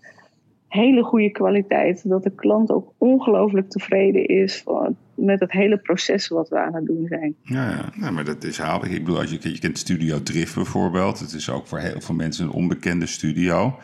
hele 0.68 1.04
goede 1.04 1.32
kwaliteit. 1.32 2.10
Dat 2.10 2.24
de 2.24 2.36
klant 2.36 2.72
ook 2.72 2.94
ongelooflijk 2.98 3.70
tevreden 3.70 4.26
is 4.26 4.63
met 5.15 5.39
het 5.39 5.52
hele 5.52 5.78
proces 5.78 6.28
wat 6.28 6.50
we 6.50 6.58
aan 6.60 6.76
het 6.76 6.86
doen 6.86 7.06
zijn. 7.08 7.36
Ja, 7.41 7.70
ja. 7.70 7.89
Nou, 7.96 8.13
maar 8.13 8.26
dat 8.26 8.44
is 8.44 8.58
haalbaar. 8.58 8.91
Ik 8.91 9.04
bedoel, 9.04 9.20
als 9.20 9.32
je, 9.32 9.39
je 9.41 9.60
kent 9.60 9.78
Studio 9.78 10.24
Drift 10.24 10.56
bijvoorbeeld. 10.56 11.20
Het 11.20 11.34
is 11.34 11.50
ook 11.50 11.68
voor 11.68 11.80
heel 11.80 12.02
veel 12.02 12.15
mensen 12.15 12.46
een 12.46 12.52
onbekende 12.52 13.06
studio. 13.06 13.76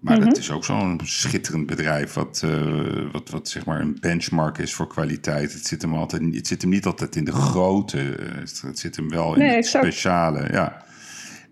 Maar 0.00 0.16
mm 0.16 0.22
-hmm. 0.22 0.28
dat 0.28 0.38
is 0.38 0.50
ook 0.50 0.64
zo'n 0.64 1.00
schitterend 1.04 1.66
bedrijf, 1.66 2.12
wat, 2.12 2.42
uh, 2.44 3.12
wat, 3.12 3.30
wat 3.30 3.48
zeg 3.48 3.64
maar 3.64 3.80
een 3.80 3.96
benchmark 4.00 4.58
is 4.58 4.74
voor 4.74 4.86
kwaliteit. 4.86 5.52
Het 5.52 5.66
zit 5.66 5.82
hem, 5.82 5.94
altijd, 5.94 6.34
het 6.34 6.46
zit 6.46 6.62
hem 6.62 6.70
niet 6.70 6.86
altijd 6.86 7.16
in 7.16 7.24
de 7.24 7.32
grote, 7.32 7.98
het 8.66 8.78
zit 8.78 8.96
hem 8.96 9.08
wel 9.08 9.32
in 9.32 9.38
nee, 9.38 9.48
het 9.48 9.56
exact. 9.56 9.84
speciale. 9.84 10.48
Ja. 10.52 10.84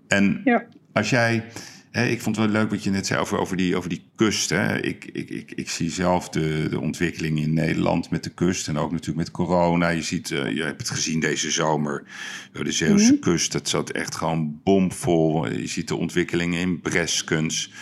En 0.09 0.41
ja. 0.45 0.65
als 0.93 1.11
jij 1.11 1.45
ik 2.05 2.21
vond 2.21 2.37
het 2.37 2.45
wel 2.45 2.61
leuk 2.61 2.71
wat 2.71 2.85
je 2.85 2.91
net 2.91 3.07
zei 3.07 3.21
over, 3.21 3.39
over, 3.39 3.57
die, 3.57 3.77
over 3.77 3.89
die 3.89 4.05
kust. 4.17 4.51
Hè. 4.51 4.81
Ik, 4.83 5.05
ik, 5.13 5.31
ik, 5.31 5.53
ik 5.55 5.71
zie 5.71 5.91
zelf 5.91 6.29
de, 6.29 6.67
de 6.71 6.81
ontwikkeling 6.81 7.39
in 7.39 7.55
Nederland 7.55 8.11
met 8.11 8.25
de 8.25 8.31
kust 8.31 8.69
en 8.69 8.79
ook 8.79 8.91
natuurlijk 8.91 9.19
met 9.19 9.31
corona. 9.31 9.89
Je, 9.89 10.03
ziet, 10.03 10.31
uh, 10.31 10.51
je 10.51 10.63
hebt 10.63 10.81
het 10.81 10.91
gezien 10.91 11.21
deze 11.21 11.51
zomer. 11.51 12.03
De 12.53 12.73
Zeeuwse 12.73 13.13
mm. 13.13 13.19
kust, 13.19 13.53
dat 13.53 13.69
zat 13.69 13.91
echt 13.91 14.15
gewoon 14.15 14.61
bomvol. 14.65 15.49
Je 15.53 15.67
ziet 15.67 15.89
de 15.89 15.97
ontwikkelingen 15.97 16.61
in 16.61 16.81
Breskens. 16.81 17.73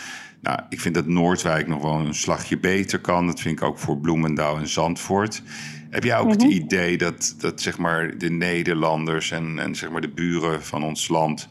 Nou, 0.45 0.59
ik 0.69 0.81
vind 0.81 0.95
dat 0.95 1.07
Noordwijk 1.07 1.67
nog 1.67 1.83
wel 1.83 1.99
een 1.99 2.15
slagje 2.15 2.59
beter 2.59 3.01
kan. 3.01 3.27
Dat 3.27 3.41
vind 3.41 3.59
ik 3.59 3.65
ook 3.65 3.79
voor 3.79 3.99
Bloemendaal 3.99 4.57
en 4.57 4.69
Zandvoort. 4.69 5.43
Heb 5.91 6.05
jij 6.05 6.19
ook 6.19 6.31
het 6.31 6.43
idee 6.43 6.99
dat, 6.99 7.35
dat 7.39 7.61
zeg 7.61 7.79
maar, 7.79 8.19
de 8.19 8.31
Nederlanders 8.31 9.31
en, 9.31 9.59
en 9.59 9.75
zeg 9.75 9.91
maar, 9.91 10.01
de 10.01 10.09
buren 10.09 10.63
van 10.63 10.85
ons 10.85 11.09
land... 11.09 11.49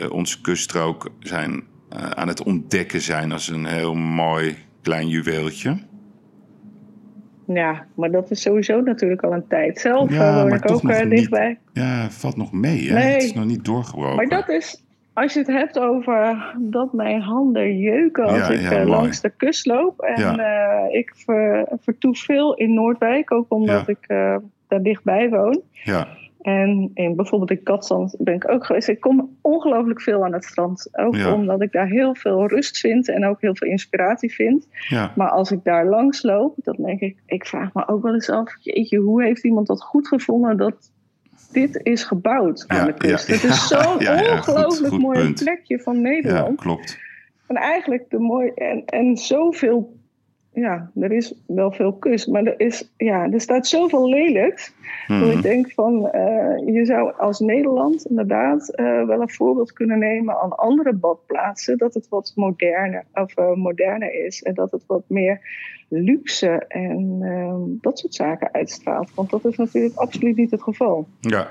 Uh, 0.00 0.10
onze 0.10 0.40
kuststrook 0.40 1.10
zijn 1.20 1.52
uh, 1.52 2.10
aan 2.10 2.28
het 2.28 2.42
ontdekken 2.42 3.00
zijn 3.00 3.32
als 3.32 3.48
een 3.48 3.66
heel 3.66 3.94
mooi 3.94 4.56
klein 4.82 5.08
juweeltje. 5.08 5.78
Ja, 7.46 7.86
maar 7.94 8.10
dat 8.10 8.30
is 8.30 8.40
sowieso 8.40 8.80
natuurlijk 8.80 9.22
al 9.22 9.32
een 9.32 9.46
tijd. 9.48 9.78
Zelf 9.78 10.10
ja, 10.10 10.34
woon 10.34 10.54
ik 10.54 10.70
ook 10.70 11.10
dichtbij. 11.10 11.58
Ja, 11.72 12.10
valt 12.10 12.36
nog 12.36 12.52
mee. 12.52 12.88
Hè? 12.88 12.94
Nee. 12.94 13.12
Het 13.12 13.22
is 13.22 13.32
nog 13.32 13.44
niet 13.44 13.64
doorgebroken. 13.64 14.16
Maar 14.16 14.28
dat 14.28 14.48
is, 14.48 14.84
als 15.16 15.32
je 15.32 15.38
het 15.38 15.48
hebt 15.48 15.78
over 15.78 16.46
dat 16.58 16.92
mijn 16.92 17.20
handen 17.20 17.78
jeuken 17.78 18.24
als 18.24 18.36
Ja, 18.36 18.48
ik 18.48 18.60
ja, 18.60 18.70
mooi. 18.70 18.84
langs 18.84 19.20
de 19.20 19.30
kust 19.30 19.66
loop. 19.66 20.00
En 20.00 20.20
Ja. 20.22 20.38
uh, 20.88 20.94
ik 20.94 21.12
ver, 21.14 21.66
vertoef 21.80 22.18
veel 22.18 22.54
in 22.54 22.74
Noordwijk, 22.74 23.32
ook 23.32 23.46
omdat 23.48 23.88
ik 23.88 24.04
uh, 24.08 24.36
daar 24.68 24.82
dichtbij 24.82 25.28
woon. 25.28 25.60
Ja, 25.72 26.08
En 26.42 26.90
in, 26.94 27.16
bijvoorbeeld 27.16 27.50
in 27.50 27.62
Katzand 27.62 28.14
ben 28.18 28.34
ik 28.34 28.50
ook 28.50 28.66
geweest. 28.66 28.88
Ik 28.88 29.00
kom 29.00 29.36
ongelooflijk 29.42 30.00
veel 30.00 30.24
aan 30.24 30.32
het 30.32 30.44
strand. 30.44 30.88
Ook 30.92 31.16
omdat 31.34 31.62
ik 31.62 31.72
daar 31.72 31.88
heel 31.88 32.14
veel 32.14 32.46
rust 32.48 32.78
vind 32.78 33.08
en 33.08 33.26
ook 33.26 33.40
heel 33.40 33.56
veel 33.56 33.68
inspiratie 33.68 34.34
vind. 34.34 34.66
ja, 34.88 35.12
Maar 35.16 35.28
als 35.30 35.50
ik 35.50 35.64
daar 35.64 35.86
langs 35.86 36.22
loop, 36.22 36.54
dan 36.56 36.76
denk 36.78 37.00
ik, 37.00 37.16
ik 37.26 37.46
vraag 37.46 37.72
me 37.74 37.88
ook 37.88 38.02
wel 38.02 38.14
eens 38.14 38.30
af, 38.30 38.56
jeetje, 38.60 38.98
hoe 38.98 39.22
heeft 39.22 39.44
iemand 39.44 39.66
dat 39.66 39.82
goed 39.82 40.08
gevonden 40.08 40.56
dat 40.56 40.90
dit 41.60 41.80
is 41.82 42.04
gebouwd 42.04 42.64
aan 42.66 42.76
Ja, 42.78 42.84
de 42.84 42.94
kust? 42.94 43.26
ja, 43.26 43.34
Het 43.34 43.44
is 43.44 43.66
zo'n 43.68 43.98
ja, 44.06 44.16
goed- 44.18 44.30
ongelooflijk 44.54 44.92
goed 44.92 45.00
mooi 45.02 45.18
punt. 45.20 45.42
plekje 45.44 45.78
van 45.78 45.94
ja, 45.94 46.00
Nederland. 46.00 46.60
klopt. 46.60 46.98
En 47.46 47.56
eigenlijk 47.56 48.04
de 48.10 48.18
mooi 48.18 48.50
en, 48.54 48.82
en 48.86 49.16
zoveel, 49.16 49.96
ja, 50.56 50.90
er 51.00 51.12
is 51.12 51.34
wel 51.46 51.72
veel 51.72 51.92
kust, 51.92 52.26
maar 52.28 52.44
er, 52.44 52.60
is, 52.60 52.92
ja, 52.96 53.30
er 53.30 53.40
staat 53.40 53.66
zoveel 53.66 54.08
lelijks. 54.08 54.72
Dat 55.06 55.18
Mhm. 55.18 55.30
ik 55.30 55.42
denk 55.42 55.72
van, 55.72 56.10
eh, 56.10 56.74
je 56.74 56.84
zou 56.84 57.12
als 57.18 57.40
Nederland 57.40 58.06
inderdaad 58.06 58.68
eh, 58.68 59.04
wel 59.06 59.20
een 59.20 59.30
voorbeeld 59.30 59.72
kunnen 59.72 59.98
nemen 59.98 60.40
aan 60.42 60.56
andere 60.56 60.92
badplaatsen. 60.92 61.78
Dat 61.78 61.94
het 61.94 62.08
wat 62.08 62.32
moderner, 62.34 63.04
of, 63.14 63.36
eh, 63.36 63.52
moderner 63.54 64.24
is 64.26 64.42
en 64.42 64.54
dat 64.54 64.70
het 64.70 64.84
wat 64.86 65.04
meer 65.06 65.40
luxe 65.88 66.64
en 66.68 67.18
ehm, 67.22 67.60
dat 67.80 67.98
soort 67.98 68.14
zaken 68.14 68.52
uitstraalt. 68.52 69.14
Want 69.14 69.30
dat 69.30 69.44
is 69.44 69.56
natuurlijk 69.56 69.96
absoluut 69.96 70.36
niet 70.36 70.50
het 70.50 70.62
geval. 70.62 71.08
Ja. 71.20 71.46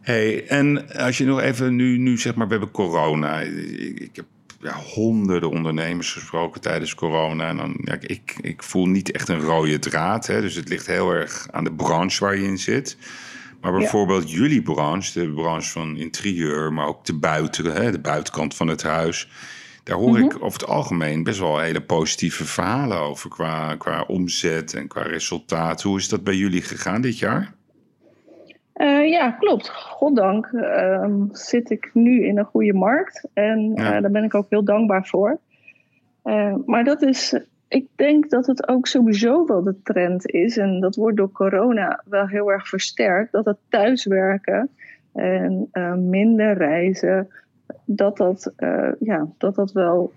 Hey, 0.00 0.46
en 0.48 0.88
als 0.96 1.18
je 1.18 1.24
nog 1.24 1.40
even 1.40 1.76
nu, 1.76 1.98
nu 1.98 2.16
zeg 2.18 2.34
maar, 2.34 2.46
we 2.46 2.52
hebben 2.52 2.70
corona. 2.70 3.40
Ik, 3.40 4.00
ik 4.00 4.16
heb 4.16 4.24
ja, 4.64 4.76
honderden 4.94 5.50
ondernemers 5.50 6.12
gesproken 6.12 6.60
tijdens 6.60 6.94
corona. 6.94 7.48
En 7.48 7.56
dan, 7.56 7.76
ja, 7.84 7.96
ik, 8.00 8.36
ik 8.40 8.62
voel 8.62 8.86
niet 8.86 9.10
echt 9.10 9.28
een 9.28 9.40
rode 9.40 9.78
draad. 9.78 10.26
Hè, 10.26 10.40
dus 10.40 10.54
het 10.54 10.68
ligt 10.68 10.86
heel 10.86 11.10
erg 11.10 11.46
aan 11.50 11.64
de 11.64 11.72
branche 11.72 12.24
waar 12.24 12.36
je 12.36 12.44
in 12.46 12.58
zit. 12.58 12.96
Maar 13.60 13.72
Ja. 13.72 13.78
bijvoorbeeld 13.78 14.30
jullie 14.30 14.62
branche, 14.62 15.20
de 15.20 15.32
branche 15.32 15.70
van 15.70 15.96
interieur, 15.96 16.72
maar 16.72 16.86
ook 16.86 17.04
de 17.04 17.14
buiten, 17.14 17.64
hè, 17.64 17.90
de 17.90 18.00
buitenkant 18.00 18.54
van 18.54 18.66
het 18.68 18.82
huis. 18.82 19.28
Daar 19.82 19.96
hoor 19.96 20.18
Mhm. 20.18 20.24
ik 20.24 20.34
over 20.42 20.60
het 20.60 20.68
algemeen 20.68 21.22
best 21.22 21.38
wel 21.38 21.58
hele 21.58 21.80
positieve 21.82 22.44
verhalen 22.44 22.98
over 22.98 23.30
qua, 23.30 23.74
qua 23.76 24.02
omzet 24.02 24.74
en 24.74 24.88
qua 24.88 25.02
resultaat. 25.02 25.82
Hoe 25.82 25.98
is 25.98 26.08
dat 26.08 26.24
bij 26.24 26.34
jullie 26.36 26.62
gegaan 26.62 27.00
dit 27.00 27.18
jaar? 27.18 27.54
Uh, 28.74 29.08
ja, 29.08 29.30
klopt. 29.30 29.68
Goddank 29.68 30.50
uh, 30.52 31.06
zit 31.30 31.70
ik 31.70 31.90
nu 31.92 32.24
in 32.24 32.38
een 32.38 32.44
goede 32.44 32.72
markt. 32.72 33.28
En 33.32 33.70
uh, 33.76 34.00
daar 34.00 34.10
ben 34.10 34.24
ik 34.24 34.34
ook 34.34 34.46
heel 34.48 34.64
dankbaar 34.64 35.06
voor. 35.06 35.38
maar 36.66 36.84
dat 36.84 37.02
is, 37.02 37.38
ik 37.68 37.86
denk 37.96 38.30
dat 38.30 38.46
het 38.46 38.68
ook 38.68 38.86
sowieso 38.86 39.46
wel 39.46 39.62
de 39.62 39.82
trend 39.82 40.30
is. 40.30 40.56
En 40.56 40.80
dat 40.80 40.96
wordt 40.96 41.16
door 41.16 41.32
corona 41.32 42.02
wel 42.04 42.26
heel 42.26 42.52
erg 42.52 42.68
versterkt. 42.68 43.32
Dat 43.32 43.44
het 43.44 43.58
thuiswerken 43.68 44.70
en 45.12 45.68
minder 46.08 46.56
reizen, 46.56 47.28
dat 47.84 48.16
dat, 48.16 48.52
ja, 48.98 49.28
dat 49.38 49.54
dat 49.54 49.72
wel 49.72 50.12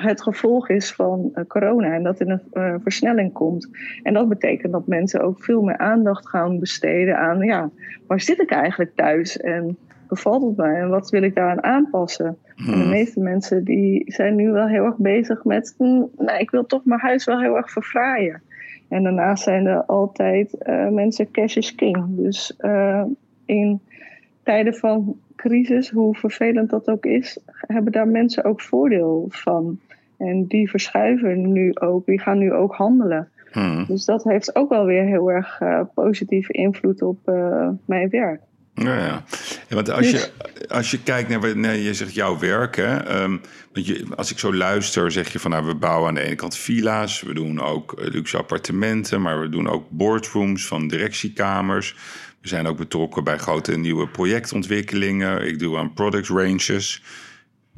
het 0.00 0.22
gevolg 0.22 0.68
is 0.68 0.92
van 0.92 1.30
uh, 1.34 1.44
corona 1.44 1.94
en 1.94 2.02
dat 2.02 2.20
er 2.20 2.28
een 2.28 2.42
uh, 2.52 2.74
versnelling 2.82 3.32
komt. 3.32 3.68
En 4.02 4.14
dat 4.14 4.28
betekent 4.28 4.72
dat 4.72 4.86
mensen 4.86 5.20
ook 5.20 5.42
veel 5.42 5.62
meer 5.62 5.78
aandacht 5.78 6.28
gaan 6.28 6.58
besteden 6.58 7.18
aan, 7.18 7.40
ja, 7.40 7.70
waar 8.06 8.20
zit 8.20 8.40
ik 8.40 8.50
eigenlijk 8.50 8.90
thuis 8.94 9.36
en 9.36 9.76
bevalt 10.08 10.42
het 10.42 10.56
mij 10.56 10.80
en 10.80 10.88
wat 10.88 11.10
wil 11.10 11.22
ik 11.22 11.34
daaraan 11.34 11.62
aanpassen? 11.64 12.26
En 12.26 12.64
de 12.64 12.72
hmm. 12.72 12.88
meeste 12.88 13.20
mensen 13.20 13.64
die 13.64 14.02
zijn 14.06 14.34
nu 14.34 14.50
wel 14.50 14.66
heel 14.66 14.84
erg 14.84 14.96
bezig 14.96 15.44
met, 15.44 15.74
hm, 15.78 16.02
nou, 16.16 16.38
ik 16.38 16.50
wil 16.50 16.66
toch 16.66 16.84
mijn 16.84 17.00
huis 17.00 17.24
wel 17.24 17.40
heel 17.40 17.56
erg 17.56 17.70
verfraaien. 17.70 18.42
En 18.88 19.02
daarnaast 19.02 19.42
zijn 19.42 19.66
er 19.66 19.84
altijd 19.84 20.56
uh, 20.66 20.88
mensen 20.88 21.30
cash 21.30 21.56
is 21.56 21.74
king. 21.74 22.04
Dus 22.08 22.56
in 23.44 23.80
tijden 24.42 24.74
van 24.74 25.16
crisis, 25.48 25.90
hoe 25.90 26.14
vervelend 26.14 26.70
dat 26.70 26.88
ook 26.88 27.04
is, 27.04 27.38
hebben 27.56 27.92
daar 27.92 28.08
mensen 28.08 28.44
ook 28.44 28.60
voordeel 28.60 29.26
van. 29.28 29.80
En 30.18 30.46
die 30.46 30.70
verschuiven 30.70 31.52
nu 31.52 31.74
ook, 31.74 32.06
die 32.06 32.20
gaan 32.20 32.38
nu 32.38 32.52
ook 32.52 32.74
handelen. 32.74 33.28
Hmm. 33.52 33.84
Dus 33.86 34.04
dat 34.04 34.24
heeft 34.24 34.56
ook 34.56 34.68
wel 34.68 34.84
weer 34.84 35.04
heel 35.04 35.30
erg 35.30 35.60
uh, 35.60 35.80
positieve 35.94 36.52
invloed 36.52 37.02
op 37.02 37.18
uh, 37.28 37.68
mijn 37.86 38.08
werk. 38.08 38.40
Ja, 38.74 38.96
ja. 38.96 39.24
ja 39.68 39.74
want 39.74 39.90
als, 39.90 40.10
dus, 40.10 40.30
je, 40.32 40.68
als 40.68 40.90
je 40.90 41.02
kijkt 41.02 41.28
naar, 41.28 41.56
nee, 41.56 41.82
je 41.82 41.94
zegt 41.94 42.14
jouw 42.14 42.38
werk, 42.38 42.76
hè, 42.76 43.22
um, 43.22 43.40
want 43.72 43.86
je, 43.86 44.06
als 44.16 44.30
ik 44.30 44.38
zo 44.38 44.54
luister, 44.54 45.12
zeg 45.12 45.32
je 45.32 45.38
van 45.38 45.50
nou, 45.50 45.66
we 45.66 45.74
bouwen 45.74 46.08
aan 46.08 46.14
de 46.14 46.22
ene 46.22 46.34
kant 46.34 46.56
villa's, 46.56 47.22
we 47.22 47.34
doen 47.34 47.60
ook 47.60 47.92
eh, 47.92 48.12
luxe 48.12 48.36
appartementen, 48.36 49.22
maar 49.22 49.40
we 49.40 49.48
doen 49.48 49.68
ook 49.68 49.84
boardrooms 49.90 50.66
van 50.66 50.88
directiekamers. 50.88 51.96
We 52.44 52.50
zijn 52.50 52.66
ook 52.66 52.76
betrokken 52.76 53.24
bij 53.24 53.38
grote 53.38 53.78
nieuwe 53.78 54.08
projectontwikkelingen. 54.08 55.46
Ik 55.46 55.58
doe 55.58 55.78
aan 55.78 55.92
product 55.92 56.28
ranges. 56.28 57.02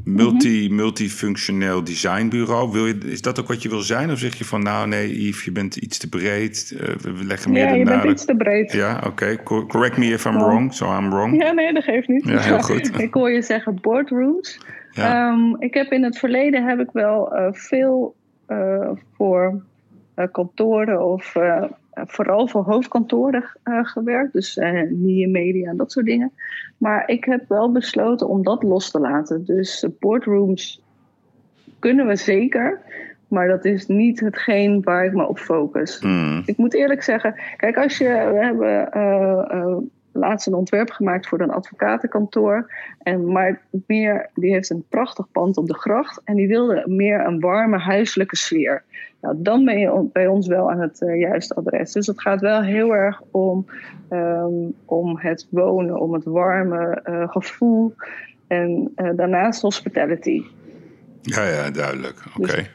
Multi, 0.05 0.66
mhm. 0.66 0.74
Multifunctioneel 0.74 1.85
designbureau. 1.85 2.72
Wil 2.72 2.87
je, 2.87 2.98
is 2.98 3.22
dat 3.22 3.40
ook 3.40 3.48
wat 3.48 3.62
je 3.62 3.68
wil 3.68 3.81
zijn? 3.81 4.11
Of 4.11 4.18
zeg 4.18 4.35
je 4.35 4.44
van 4.44 4.62
nou 4.62 4.88
nee, 4.88 5.26
Yves, 5.26 5.44
je 5.44 5.52
bent 5.52 5.76
iets 5.76 5.98
te 5.98 6.09
breed. 6.09 6.72
Uh, 6.74 6.81
we 6.88 7.24
leggen 7.24 7.52
meer 7.52 7.66
ja, 7.66 7.74
je 7.74 7.85
bent 7.85 8.05
iets 8.05 8.24
te 8.24 8.35
breed. 8.37 8.72
Ja, 8.72 9.02
oké. 9.07 9.42
Correct 9.42 9.96
me 9.96 10.07
if 10.07 10.24
I'm 10.24 10.38
wrong. 10.38 10.74
So 10.74 10.98
I'm 10.98 11.11
wrong. 11.11 11.42
Ja, 11.42 11.52
nee, 11.52 11.72
dat 11.72 11.85
geeft 11.85 12.09
niet. 12.09 12.24
Ja, 12.24 12.38
heel 12.38 12.61
goed. 12.61 13.00
ik 13.00 13.14
hoor 13.14 13.31
je 13.31 13.42
zeggen 13.42 13.79
boardrooms. 13.81 14.61
Ja. 14.90 15.29
Um, 15.29 15.57
ik 15.59 15.74
heb 15.74 15.92
in 15.92 16.05
het 16.05 16.18
verleden 16.18 16.64
heb 16.64 16.81
ik 16.81 16.90
wel 16.92 17.37
uh, 17.37 17.48
veel 17.50 18.14
uh, 18.48 18.90
voor 19.16 19.62
kantoren 20.33 21.07
of 21.07 21.35
eh, 21.35 21.64
vooral 22.04 22.48
voor 22.48 22.62
hoofdkantoren 22.62 23.44
uh, 23.64 23.85
gewerkt, 23.85 24.32
dus 24.32 24.56
uh, 24.56 24.90
media 25.28 25.70
en 25.70 25.76
dat 25.76 25.92
soort 25.92 26.06
dingen. 26.06 26.32
Maar 26.78 27.09
ik 27.09 27.24
heb 27.24 27.48
wel 27.48 27.72
besloten 27.72 28.28
om 28.28 28.42
dat 28.42 28.62
los 28.62 28.90
te 28.90 29.00
laten. 29.00 29.44
Dus 29.44 29.87
boardrooms 30.00 30.82
kunnen 31.78 32.06
we 32.06 32.16
zeker, 32.16 32.80
maar 33.28 33.48
dat 33.48 33.64
is 33.64 33.87
niet 33.87 34.20
hetgeen 34.20 34.82
waar 34.82 35.04
ik 35.04 35.12
me 35.12 35.26
op 35.26 35.38
focus. 35.38 35.98
Hmm. 35.98 36.42
Ik 36.46 36.56
moet 36.56 36.74
eerlijk 36.74 37.02
zeggen, 37.02 37.35
kijk, 37.56 37.76
als 37.76 37.98
je, 37.98 38.04
we 38.04 38.44
hebben 38.44 39.90
laatst 40.16 40.46
een 40.46 40.55
ontwerp 40.55 40.90
gemaakt 40.90 41.29
voor 41.29 41.40
een 41.40 41.50
advocatenkantoor. 41.50 42.72
En, 42.98 43.33
maar 43.33 43.61
meer, 43.87 44.31
die 44.35 44.52
heeft 44.52 44.70
een 44.70 44.85
prachtig 44.88 45.31
pand 45.33 45.57
op 45.57 45.66
de 45.66 45.74
gracht. 45.74 46.20
En 46.24 46.37
die 46.37 46.48
wilde 46.48 46.85
meer 46.87 47.26
een 47.26 47.40
warme 47.40 47.79
huiselijke 47.79 48.37
sfeer. 48.37 48.83
Nou, 49.20 49.35
dan 49.38 49.64
ben 49.64 49.79
je 49.79 50.09
bij 50.12 50.26
ons 50.26 50.46
wel 50.46 50.70
aan 50.70 50.81
het 50.81 51.00
uh, 51.00 51.20
juiste 51.20 51.55
adres. 51.55 51.92
Dus 51.92 52.07
het 52.07 52.20
gaat 52.20 52.40
wel 52.40 52.62
heel 52.62 52.94
erg 52.94 53.22
om, 53.31 53.66
um, 54.11 54.74
om 54.85 55.18
het 55.18 55.46
wonen, 55.50 56.00
om 56.00 56.12
het 56.12 56.24
warme 56.24 57.02
uh, 57.05 57.29
gevoel. 57.29 57.94
En 58.46 58.92
uh, 58.96 59.11
daarnaast 59.16 59.62
hospitality. 59.62 60.42
Ja, 61.22 61.48
ja, 61.48 61.70
duidelijk. 61.70 62.22
Oké. 62.38 62.55
Dus, 62.57 62.70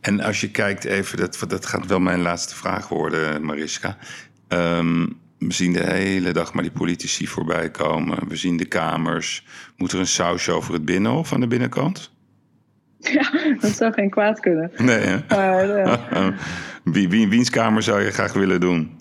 en 0.00 0.20
als 0.20 0.40
je 0.40 0.50
kijkt 0.50 0.84
even, 0.84 1.18
dat, 1.18 1.44
dat 1.48 1.66
gaat 1.66 1.86
wel 1.86 2.00
mijn 2.00 2.20
laatste 2.20 2.54
vraag 2.54 2.88
worden, 2.88 3.44
Mariska. 3.44 3.96
Um, 4.48 5.18
we 5.38 5.52
zien 5.52 5.72
de 5.72 5.82
hele 5.82 6.32
dag 6.32 6.54
maar 6.54 6.62
die 6.62 6.72
politici 6.72 7.26
voorbij 7.26 7.70
komen. 7.70 8.28
We 8.28 8.36
zien 8.36 8.56
de 8.56 8.64
kamers. 8.64 9.46
Moet 9.76 9.92
er 9.92 9.98
een 9.98 10.06
sausje 10.06 10.52
over 10.52 10.72
het 10.72 10.84
binnenhof 10.84 11.32
aan 11.32 11.40
de 11.40 11.46
binnenkant? 11.46 12.14
Ja, 12.98 13.30
dat 13.60 13.70
zou 13.70 13.92
geen 13.92 14.10
kwaad 14.10 14.40
kunnen. 14.40 14.70
Nee, 14.76 14.98
hè? 14.98 15.18
Maar, 15.28 16.34
wie, 16.84 17.08
wie, 17.08 17.28
wiens 17.28 17.50
kamer 17.50 17.82
zou 17.82 18.02
je 18.02 18.10
graag 18.10 18.32
willen 18.32 18.60
doen? 18.60 18.94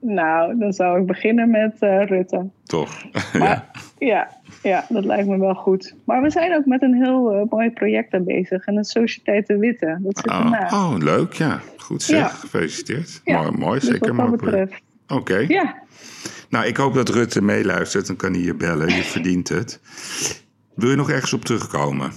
Nou, 0.00 0.58
dan 0.58 0.72
zou 0.72 1.00
ik 1.00 1.06
beginnen 1.06 1.50
met 1.50 1.76
uh, 1.80 2.04
Rutte. 2.06 2.50
Toch? 2.64 3.04
ja. 3.32 3.70
ja. 3.98 4.28
ja, 4.62 4.84
dat 4.88 5.04
lijkt 5.04 5.28
me 5.28 5.38
wel 5.38 5.54
goed. 5.54 5.94
Maar 6.04 6.22
we 6.22 6.30
zijn 6.30 6.54
ook 6.54 6.66
met 6.66 6.82
een 6.82 6.94
heel 6.94 7.34
uh, 7.34 7.42
mooi 7.50 7.70
project 7.70 8.14
aan 8.14 8.24
bezig. 8.24 8.64
En 8.64 8.76
een 8.76 8.84
Sociëteit 8.84 9.46
de 9.46 9.58
Witte. 9.58 9.98
Dat 10.00 10.18
zit 10.18 10.30
oh, 10.30 10.72
Oh, 10.72 10.94
leuk. 10.98 11.32
Ja, 11.32 11.60
goed 11.76 12.02
zeg. 12.02 12.18
Ja. 12.18 12.28
Gefeliciteerd. 12.28 13.20
mooi, 13.24 13.50
mooi. 13.50 13.80
Dus 13.80 13.88
zeker. 13.88 14.14
Wat 14.16 14.30
dat 14.30 14.40
betreft. 14.40 14.82
Oké. 15.10 15.36
Ja. 15.36 15.82
Nou, 16.48 16.66
ik 16.66 16.76
hoop 16.76 16.94
dat 16.94 17.08
Rutte 17.08 17.42
meeluistert. 17.42 18.06
Dan 18.06 18.16
kan 18.16 18.32
hij 18.32 18.42
je 18.42 18.54
bellen. 18.54 18.88
Je 18.88 19.02
verdient 19.14 19.48
het. 19.48 19.80
Wil 20.74 20.90
je 20.90 20.96
nog 20.96 21.10
ergens 21.10 21.32
op 21.32 21.44
terugkomen? 21.44 22.12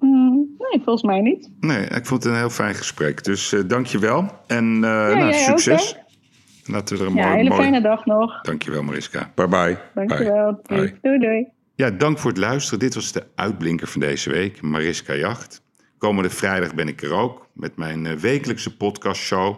Mm, 0.00 0.54
nee, 0.58 0.82
volgens 0.84 1.02
mij 1.02 1.20
niet. 1.20 1.50
Nee, 1.60 1.86
ik 1.86 2.06
vond 2.06 2.22
het 2.22 2.32
een 2.32 2.38
heel 2.38 2.50
fijn 2.50 2.74
gesprek. 2.74 3.24
Dus 3.24 3.52
uh, 3.52 3.60
dank 3.66 3.86
je 3.86 3.98
wel. 3.98 4.30
En 4.46 4.74
uh, 4.74 4.80
nou, 4.80 5.32
succes. 5.32 5.96
Ook, 5.96 6.04
Laten 6.66 6.96
we 6.96 7.02
er 7.02 7.10
een 7.10 7.16
ja, 7.16 7.26
mooi, 7.26 7.36
hele 7.36 7.54
fijne 7.54 7.80
dag 7.80 8.04
nog. 8.04 8.40
Dankjewel 8.40 8.82
Mariska. 8.82 9.32
Bye 9.34 9.48
bye. 9.48 9.78
Dankjewel. 9.94 10.60
Bye. 10.66 10.98
Doei 11.02 11.18
doei. 11.18 11.46
Ja, 11.74 11.90
dank 11.90 12.18
voor 12.18 12.30
het 12.30 12.40
luisteren. 12.40 12.78
Dit 12.78 12.94
was 12.94 13.12
de 13.12 13.26
uitblinker 13.34 13.86
van 13.86 14.00
deze 14.00 14.30
week, 14.30 14.62
Mariska 14.62 15.14
Jacht. 15.14 15.62
Komende 15.98 16.30
vrijdag 16.30 16.74
ben 16.74 16.88
ik 16.88 17.02
er 17.02 17.12
ook 17.12 17.48
met 17.52 17.76
mijn 17.76 18.06
eh, 18.06 18.12
wekelijkse 18.12 18.76
podcastshow, 18.76 19.56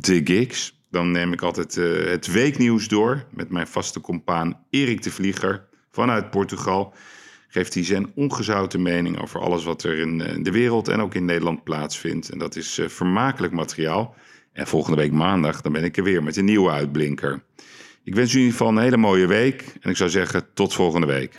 The 0.00 0.20
Gigs. 0.24 0.77
Dan 0.90 1.10
neem 1.10 1.32
ik 1.32 1.42
altijd 1.42 1.76
uh, 1.76 2.10
het 2.10 2.26
weeknieuws 2.26 2.88
door 2.88 3.24
met 3.30 3.50
mijn 3.50 3.66
vaste 3.66 4.00
compaan 4.00 4.64
Erik 4.70 5.02
de 5.02 5.10
Vlieger 5.10 5.64
vanuit 5.90 6.30
Portugal. 6.30 6.94
Geeft 7.48 7.74
hij 7.74 7.84
zijn 7.84 8.12
ongezouten 8.14 8.82
mening 8.82 9.20
over 9.22 9.40
alles 9.40 9.64
wat 9.64 9.82
er 9.82 9.98
in 9.98 10.20
eh, 10.20 10.36
de 10.42 10.50
wereld 10.50 10.88
en 10.88 11.00
ook 11.00 11.14
in 11.14 11.24
Nederland 11.24 11.64
plaatsvindt. 11.64 12.28
En 12.28 12.38
dat 12.38 12.56
is 12.56 12.78
uh, 12.78 12.88
vermakelijk 12.88 13.52
materiaal. 13.52 14.14
En 14.52 14.66
volgende 14.66 14.96
week 14.96 15.12
maandag 15.12 15.60
dan 15.60 15.72
ben 15.72 15.84
ik 15.84 15.96
er 15.96 16.02
weer 16.02 16.22
met 16.22 16.36
een 16.36 16.44
nieuwe 16.44 16.70
uitblinker. 16.70 17.42
Ik 18.04 18.14
wens 18.14 18.32
u 18.32 18.34
in 18.34 18.44
ieder 18.44 18.58
geval 18.58 18.72
een 18.72 18.82
hele 18.82 18.96
mooie 18.96 19.26
week 19.26 19.64
en 19.80 19.90
ik 19.90 19.96
zou 19.96 20.10
zeggen 20.10 20.46
tot 20.54 20.74
volgende 20.74 21.06
week. 21.06 21.34